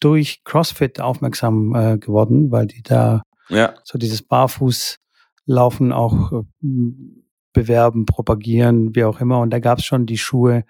[0.00, 3.74] durch CrossFit aufmerksam äh, geworden, weil die da ja.
[3.84, 6.44] so dieses Barfußlaufen auch äh,
[7.52, 9.40] bewerben, propagieren, wie auch immer.
[9.40, 10.64] Und da gab es schon die Schuhe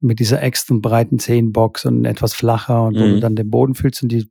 [0.00, 3.00] mit dieser extra breiten Zehenbox und etwas flacher und mhm.
[3.00, 3.20] wo du mhm.
[3.20, 4.30] dann den Boden fühlst und die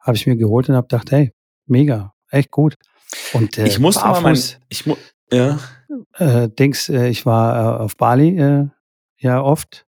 [0.00, 1.32] habe ich mir geholt und habe gedacht, hey,
[1.66, 2.76] mega, echt gut.
[3.32, 4.96] Und äh, ich musste Barfuß, mal mein, ich mu
[5.32, 5.58] ja.
[6.14, 8.68] Äh, Dings, äh, ich war äh, auf Bali äh,
[9.18, 9.86] ja oft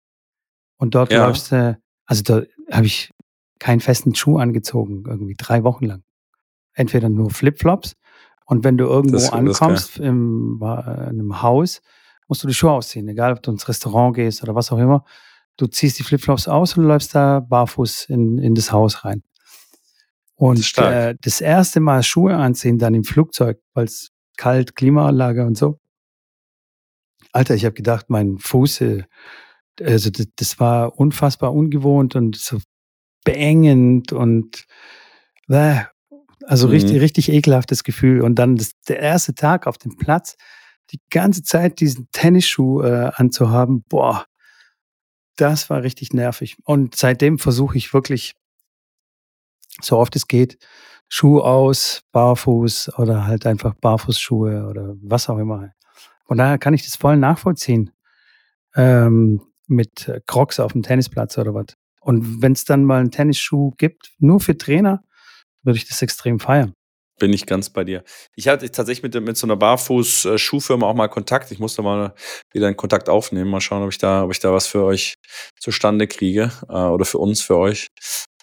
[0.76, 1.26] und dort ja.
[1.26, 3.12] läufst äh, also da habe ich
[3.58, 6.02] keinen festen Schuh angezogen, irgendwie drei Wochen lang.
[6.72, 7.96] Entweder nur Flipflops
[8.46, 11.82] und wenn du irgendwo das, ankommst das im, äh, in einem Haus,
[12.26, 15.04] musst du die Schuhe ausziehen, egal ob du ins Restaurant gehst oder was auch immer.
[15.56, 19.22] Du ziehst die Flipflops aus und läufst da barfuß in, in das Haus rein.
[20.40, 25.44] Und das, äh, das erste Mal Schuhe anziehen, dann im Flugzeug, weil es kalt, Klimaanlage
[25.44, 25.78] und so.
[27.30, 29.04] Alter, ich habe gedacht, mein Fuß, äh,
[29.82, 32.58] also das, das, war unfassbar ungewohnt und so
[33.22, 34.64] beengend und
[35.50, 35.82] äh,
[36.46, 36.72] also mhm.
[36.72, 38.22] richtig, richtig ekelhaftes Gefühl.
[38.22, 40.38] Und dann das, der erste Tag auf dem Platz,
[40.90, 44.24] die ganze Zeit diesen Tennisschuh äh, anzuhaben, boah,
[45.36, 46.56] das war richtig nervig.
[46.64, 48.36] Und seitdem versuche ich wirklich
[49.82, 50.58] so oft es geht,
[51.08, 55.70] Schuh aus, barfuß oder halt einfach Barfußschuhe oder was auch immer.
[56.26, 57.90] Von daher kann ich das voll nachvollziehen.
[58.76, 61.76] Ähm, mit Crocs auf dem Tennisplatz oder was.
[62.00, 65.02] Und wenn es dann mal einen Tennisschuh gibt, nur für Trainer,
[65.62, 66.74] würde ich das extrem feiern.
[67.18, 68.02] Bin ich ganz bei dir.
[68.34, 71.50] Ich hatte tatsächlich mit, mit so einer Barfuß-Schuhfirma auch mal Kontakt.
[71.50, 72.14] Ich musste mal
[72.50, 73.50] wieder einen Kontakt aufnehmen.
[73.50, 75.16] Mal schauen, ob ich da, ob ich da was für euch
[75.58, 77.88] zustande kriege äh, oder für uns, für euch.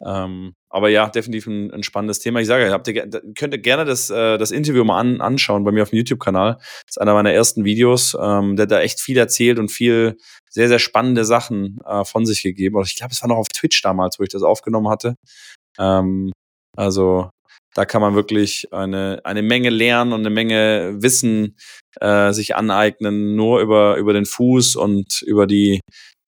[0.05, 2.39] Ähm, aber ja, definitiv ein, ein, spannendes Thema.
[2.39, 5.71] Ich sage, habt ihr, könnt ihr gerne das, äh, das Interview mal an, anschauen bei
[5.71, 6.57] mir auf dem YouTube-Kanal.
[6.57, 8.15] Das ist einer meiner ersten Videos.
[8.19, 10.17] Ähm, der hat da echt viel erzählt und viel
[10.49, 12.79] sehr, sehr spannende Sachen äh, von sich gegeben.
[12.85, 15.15] Ich glaube, es war noch auf Twitch damals, wo ich das aufgenommen hatte.
[15.79, 16.31] Ähm,
[16.75, 17.29] also
[17.73, 21.57] da kann man wirklich eine, eine Menge lernen und eine Menge Wissen
[22.01, 25.81] äh, sich aneignen, nur über, über den Fuß und über die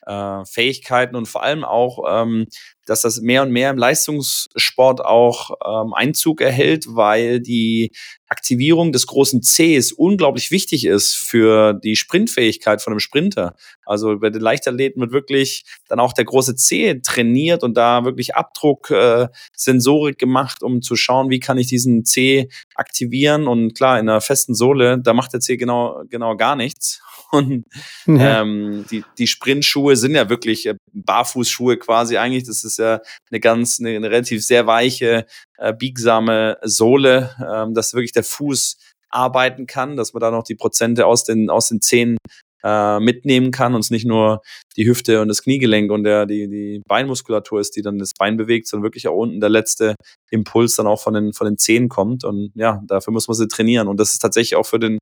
[0.05, 2.45] äh, Fähigkeiten und vor allem auch, ähm,
[2.89, 7.91] dass das mehr und mehr im Leistungssport auch ähm, Einzug erhält, weil die
[8.27, 13.55] Aktivierung des großen Cs unglaublich wichtig ist für die Sprintfähigkeit von einem Sprinter.
[13.85, 18.35] Also bei den Leichtathleten wird wirklich dann auch der große C trainiert und da wirklich
[18.35, 23.47] Abdruck, äh, Sensorik gemacht, um zu schauen, wie kann ich diesen C aktivieren.
[23.47, 27.01] Und klar, in einer festen Sohle, da macht der C genau, genau gar nichts.
[27.31, 27.65] Und
[28.07, 32.45] ähm, die, die Sprintschuhe sind ja wirklich äh, Barfußschuhe quasi eigentlich.
[32.45, 35.25] Das ist ja eine ganz, eine, eine relativ sehr weiche,
[35.57, 38.77] äh, biegsame Sohle, ähm, dass wirklich der Fuß
[39.09, 42.17] arbeiten kann, dass man da noch die Prozente aus den, aus den Zehen
[42.63, 44.41] äh, mitnehmen kann und es nicht nur
[44.75, 48.37] die Hüfte und das Kniegelenk und der, die, die Beinmuskulatur ist, die dann das Bein
[48.37, 49.95] bewegt, sondern wirklich auch unten der letzte
[50.29, 52.23] Impuls dann auch von den, von den Zehen kommt.
[52.23, 53.87] Und ja, dafür muss man sie trainieren.
[53.87, 54.97] Und das ist tatsächlich auch für den,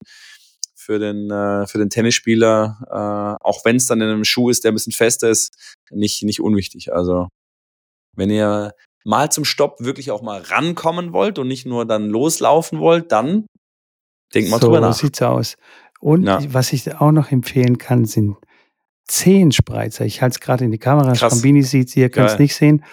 [0.75, 4.63] für den, äh, für den Tennisspieler, äh, auch wenn es dann in einem Schuh ist,
[4.63, 6.93] der ein bisschen fester ist, nicht, nicht unwichtig.
[6.93, 7.27] Also,
[8.17, 8.73] wenn ihr
[9.05, 13.45] mal zum Stopp wirklich auch mal rankommen wollt und nicht nur dann loslaufen wollt, dann
[14.33, 14.93] denkt mal so drüber nach.
[14.93, 15.55] So sieht's aus.
[15.99, 16.39] Und ja.
[16.49, 18.35] was ich auch noch empfehlen kann, sind
[19.05, 20.05] Zehenspreizer.
[20.05, 21.15] Ich halte es gerade in die Kamera.
[21.15, 22.83] Schrambini sieht ihr könnt es nicht sehen.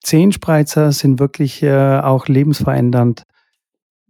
[0.00, 3.24] Zehenspreizer sind wirklich äh, auch lebensverändernd,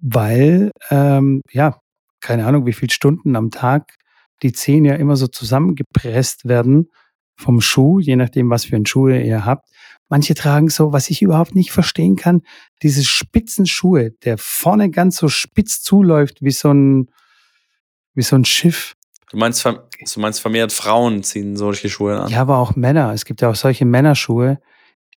[0.03, 1.81] weil ähm, ja
[2.21, 3.95] keine Ahnung, wie viele Stunden am Tag
[4.43, 6.91] die Zehen ja immer so zusammengepresst werden
[7.37, 9.69] vom Schuh, je nachdem, was für einen Schuh ihr habt.
[10.09, 12.43] Manche tragen so, was ich überhaupt nicht verstehen kann,
[12.83, 17.11] diese spitzen Schuhe, der vorne ganz so spitz zuläuft, wie so ein,
[18.15, 18.95] wie so ein Schiff.
[19.31, 22.31] Du meinst, du meinst vermehrt Frauen ziehen solche Schuhe an?
[22.31, 23.13] Ja, aber auch Männer.
[23.13, 24.59] Es gibt ja auch solche Männerschuhe,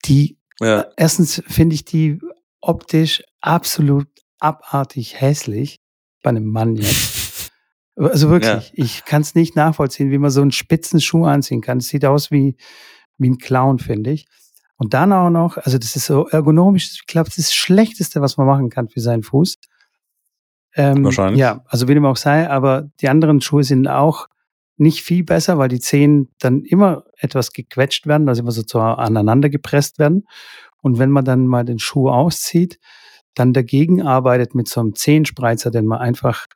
[0.05, 0.85] die, ja.
[0.97, 2.19] erstens finde ich die
[2.59, 4.07] optisch absolut
[4.39, 5.79] abartig hässlich
[6.21, 7.19] bei einem Mann jetzt.
[7.97, 8.85] Also wirklich, ja.
[8.85, 11.79] ich kann es nicht nachvollziehen, wie man so einen spitzen Schuh anziehen kann.
[11.79, 12.55] Es sieht aus wie,
[13.17, 14.27] wie ein Clown, finde ich.
[14.81, 18.19] Und dann auch noch, also das ist so ergonomisch, ich glaube, das ist das Schlechteste,
[18.19, 19.57] was man machen kann für seinen Fuß.
[20.73, 21.39] Ähm, Wahrscheinlich.
[21.39, 24.25] Ja, also wie dem auch sei, aber die anderen Schuhe sind auch
[24.77, 28.79] nicht viel besser, weil die Zehen dann immer etwas gequetscht werden, also immer so zu
[28.79, 30.25] aneinander gepresst werden.
[30.81, 32.79] Und wenn man dann mal den Schuh auszieht,
[33.35, 36.47] dann dagegen arbeitet mit so einem Zehenspreizer, den man einfach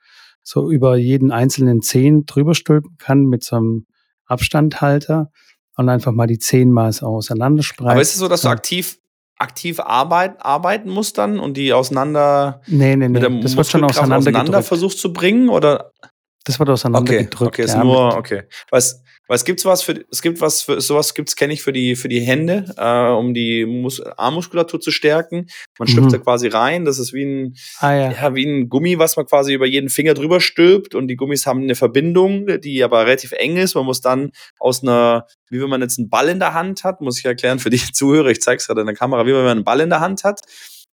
[0.41, 3.85] so über jeden einzelnen Zehen drüber stülpen kann mit so einem
[4.25, 5.29] Abstandhalter,
[5.77, 6.39] und einfach mal die
[6.91, 7.91] so auseinanderspreizt.
[7.91, 8.99] Aber ist es so, dass du aktiv,
[9.37, 13.09] aktiv arbeit, arbeiten musst dann und die auseinander nee, nee, nee.
[13.09, 15.49] mit der das wird schon auseinander, auseinander versuchst zu bringen?
[15.49, 15.91] Oder?
[16.45, 17.53] Das wird auseinander Okay, gedrückt.
[17.53, 18.43] okay, ist ja, nur, okay.
[18.69, 21.95] Was, was gibt's was für, es gibt was für, sowas gibt's, kenne ich für die,
[21.95, 25.47] für die Hände, äh, um die Mus Armmuskulatur zu stärken.
[25.79, 26.13] Man schlüpft Mhm.
[26.13, 28.11] da quasi rein, das ist wie ein, Ah ja.
[28.11, 31.45] ja, wie ein Gummi, was man quasi über jeden Finger drüber stülpt und die Gummis
[31.45, 33.75] haben eine Verbindung, die aber relativ eng ist.
[33.75, 37.01] Man muss dann aus einer, wie wenn man jetzt einen Ball in der Hand hat,
[37.01, 39.43] muss ich erklären für die Zuhörer, ich zeige es gerade in der Kamera, wie wenn
[39.43, 40.41] man einen Ball in der Hand hat.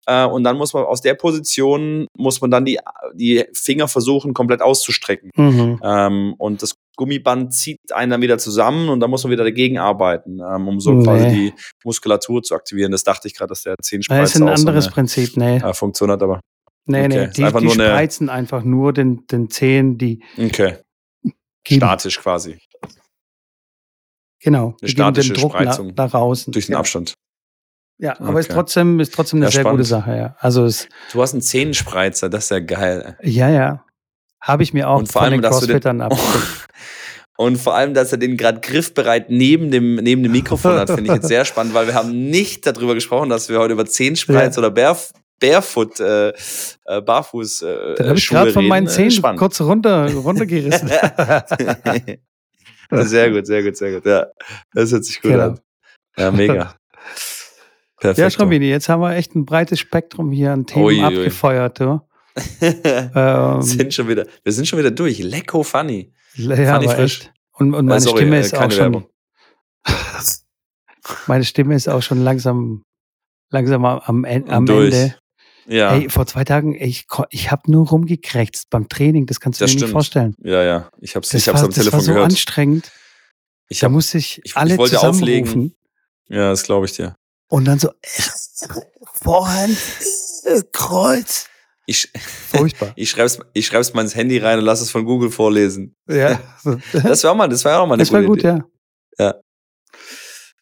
[0.07, 2.79] Äh, und dann muss man aus der Position, muss man dann die,
[3.15, 5.31] die Finger versuchen, komplett auszustrecken.
[5.37, 5.81] Mhm.
[5.83, 9.79] Ähm, und das Gummiband zieht einen dann wieder zusammen und dann muss man wieder dagegen
[9.79, 11.05] arbeiten, ähm, um so Nee.
[11.05, 12.91] quasi die Muskulatur zu aktivieren.
[12.93, 15.37] Das dachte ich gerade, dass der Das Zehenspreizer ist ein auch so anderes eine Prinzip,
[15.37, 15.57] nee.
[15.59, 16.41] äh, Funktion hat, aber
[16.85, 17.31] Nee, okay, nee.
[17.37, 20.79] Die, einfach die nur eine- spreizen einfach nur den, den Zehen, die okay.
[21.65, 22.59] geben, Statisch quasi,
[24.41, 26.53] genau, den statische Druck nach, Spreizung nach außen.
[26.53, 26.79] durch den ja.
[26.81, 27.15] Abstand.
[28.03, 28.55] Ja, aber ist Okay.
[28.55, 30.07] trotzdem, ist trotzdem eine Ja, sehr gute spannend.
[30.07, 30.37] Sache, ja.
[30.41, 33.17] Also es, Du hast einen Zehenspreizer, das ist ja geil.
[33.23, 33.85] ja, ja.
[34.41, 36.09] Habe ich mir auch Und vor von allem, den dass du den- Crossfittern.
[37.39, 41.05] Und vor allem, dass er den gerade griffbereit neben dem, neben dem Mikrofon hat, finde
[41.05, 44.59] ich jetzt sehr spannend, weil wir haben nicht darüber gesprochen, dass wir heute über Zehenspreiz
[44.59, 46.33] oder Baref Barefoot, äh, äh,
[47.05, 49.41] Barfuß äh, Dann habe ich gerade von meinen Äh, Zehen spannend.
[49.41, 50.89] kurz runter, runtergerissen.
[52.91, 54.07] sehr gut, sehr gut, sehr gut.
[54.07, 54.27] Ja,
[54.73, 55.45] das hört sich gut Genau.
[55.45, 55.61] an.
[56.17, 56.75] Ja, mega.
[58.03, 58.19] Perfekt.
[58.19, 61.05] ja, Schrambini, jetzt haben wir echt ein breites Spektrum hier an Themen Ui, ui.
[61.05, 61.81] abgefeuert.
[61.81, 62.01] Du.
[62.63, 65.19] Ähm, sind schon wieder, wir sind schon wieder durch.
[65.19, 66.13] Lecko funny.
[66.35, 67.21] ja, funny frisch.
[67.21, 67.33] echt.
[67.53, 69.07] Und, und meine sorry, Stimme äh, ist auch schon.
[71.27, 72.85] Meine Stimme ist auch schon langsam,
[73.51, 74.67] langsam am, am, En- am.
[74.69, 75.15] Ende.
[75.67, 79.27] Ja, Ey, vor zwei Tagen, ich, ich habe nur rumgekrächzt beim Training.
[79.27, 79.93] Das kannst du Das dir nicht stimmt.
[79.93, 80.35] vorstellen.
[80.43, 80.91] ja, ja.
[81.01, 82.25] Ich hab's, Das ich hab's war, am das war Telefon so gehört.
[82.31, 82.91] anstrengend.
[83.69, 85.47] Ich Da hab, musste ich, ich- ich alle wollte auflegen.
[85.47, 85.77] zusammenrufen.
[86.29, 87.15] ja, das glaube ich dir.
[87.53, 87.91] Und dann so,
[89.23, 89.77] Vorhand,
[90.73, 91.49] Kreuz.
[91.85, 92.11] Ich,
[92.49, 92.93] Furchtbar.
[92.97, 95.95] ich schreib's, ich schreib's mal ins Handy rein und lass es von Google vorlesen.
[96.09, 96.41] ja.
[96.95, 98.63] Das wäre auch mal, das wäre auch mal eine Das war gute gut, Idee.
[99.19, 99.25] ja.
[99.27, 99.35] Ja.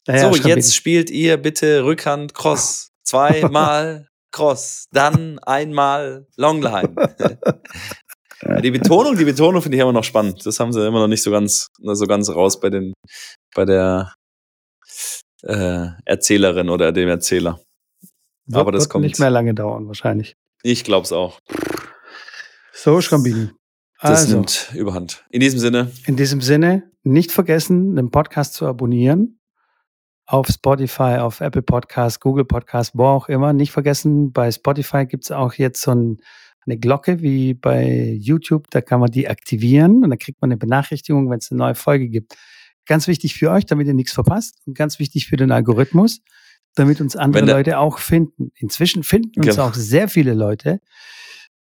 [0.09, 2.91] Naja, so, jetzt spielt ihr bitte Rückhand Cross.
[3.05, 6.97] Zweimal Cross, dann einmal Longline.
[8.43, 10.45] Ja, die Betonung, die Betonung finde ich immer noch spannend.
[10.45, 12.95] Das haben sie immer noch nicht so ganz, so ganz raus bei den,
[13.55, 14.13] bei der
[15.43, 17.61] äh, Erzählerin oder dem Erzähler.
[18.47, 19.05] Wird, aber das wird kommt.
[19.05, 20.37] nicht mehr lange dauern, wahrscheinlich.
[20.63, 21.39] Ich glaube es auch.
[22.73, 23.51] So, Schrambini.
[24.03, 25.25] Das Also, nimmt Überhand.
[25.31, 29.39] In diesem Sinne, in diesem Sinne, nicht vergessen, den Podcast zu abonnieren.
[30.27, 33.53] Auf Spotify, auf Apple Podcast, Google Podcast, wo auch immer.
[33.53, 36.19] Nicht vergessen, bei Spotify gibt es auch jetzt so ein,
[36.67, 38.71] eine Glocke wie bei YouTube.
[38.71, 41.75] Da kann man die aktivieren und dann kriegt man eine Benachrichtigung, wenn es eine neue
[41.75, 42.37] Folge gibt.
[42.87, 46.21] Ganz wichtig für euch, damit ihr nichts verpasst und ganz wichtig für den Algorithmus,
[46.75, 48.51] damit uns andere der- Leute auch finden.
[48.57, 49.69] Inzwischen finden uns Genau.
[49.69, 50.81] auch sehr viele Leute,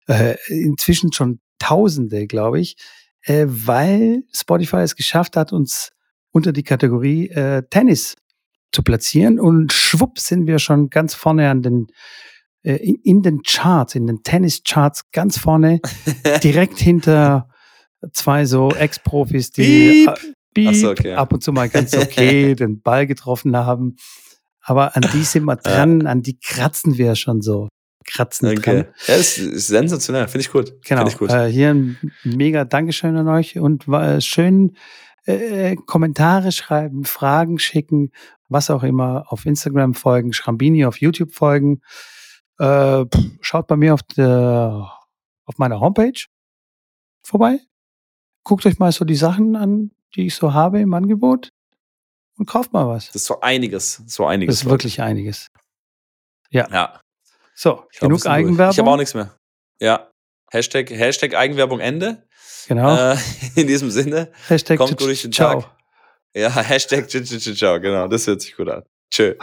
[0.07, 2.77] äh, inzwischen schon Tausende, glaube ich,
[3.23, 5.91] äh, weil Spotify es geschafft hat, uns
[6.31, 8.15] unter die Kategorie äh, Tennis
[8.71, 11.87] zu platzieren und schwupp sind wir schon ganz vorne an den
[12.63, 15.81] äh, in, in den Charts, in den Tennis-Charts ganz vorne,
[16.45, 17.49] direkt hinter
[18.13, 20.07] zwei so Ex-Profis, die
[20.65, 21.15] Äh, Ach so, okay.
[21.15, 23.97] ab und zu mal ganz okay den Ball getroffen haben.
[24.63, 27.69] Aber an die sind wir dran, an die kratzen wir schon so.
[28.05, 28.61] Kratzen okay.
[28.61, 28.95] dran.
[29.07, 30.29] Ja, ist, ist sensationell.
[30.29, 30.73] Finde ich gut.
[30.83, 31.01] Genau.
[31.01, 31.31] Finde ich gut.
[31.31, 34.77] Äh, hier ein mega Dankeschön an euch und äh, schön
[35.29, 38.13] äh, Kommentare schreiben, Fragen schicken,
[38.49, 41.83] was auch immer, auf Instagram folgen, Schrambini auf YouTube folgen.
[42.59, 43.05] Äh,
[43.41, 44.91] schaut bei mir auf, der,
[45.45, 46.25] auf meiner Homepage
[47.23, 47.61] vorbei.
[48.43, 51.49] Guckt euch mal so die Sachen an, die ich so habe im Angebot
[52.39, 53.07] und kauft mal was.
[53.07, 54.03] Das ist so einiges.
[54.07, 54.57] So einiges.
[54.57, 55.49] Das ist wirklich einiges.
[56.51, 57.01] Ja.
[57.55, 58.31] So, Ich glaub, genug durch.
[58.31, 58.73] Eigenwerbung.
[58.73, 59.35] Ich habe auch nichts mehr.
[59.81, 60.11] Ja.
[60.51, 62.27] Hashtag, Hashtag Eigenwerbung Ende.
[62.69, 62.95] Genau.
[62.97, 63.17] Äh,
[63.57, 64.31] in diesem Sinne.
[64.47, 65.63] Hashtag kommt gut durch den ciao.
[65.63, 65.77] Tag.
[66.35, 68.09] Ja, Hashtag Ciao, genau.
[68.09, 68.85] Das hört sich gut an.
[69.11, 69.35] Tschö.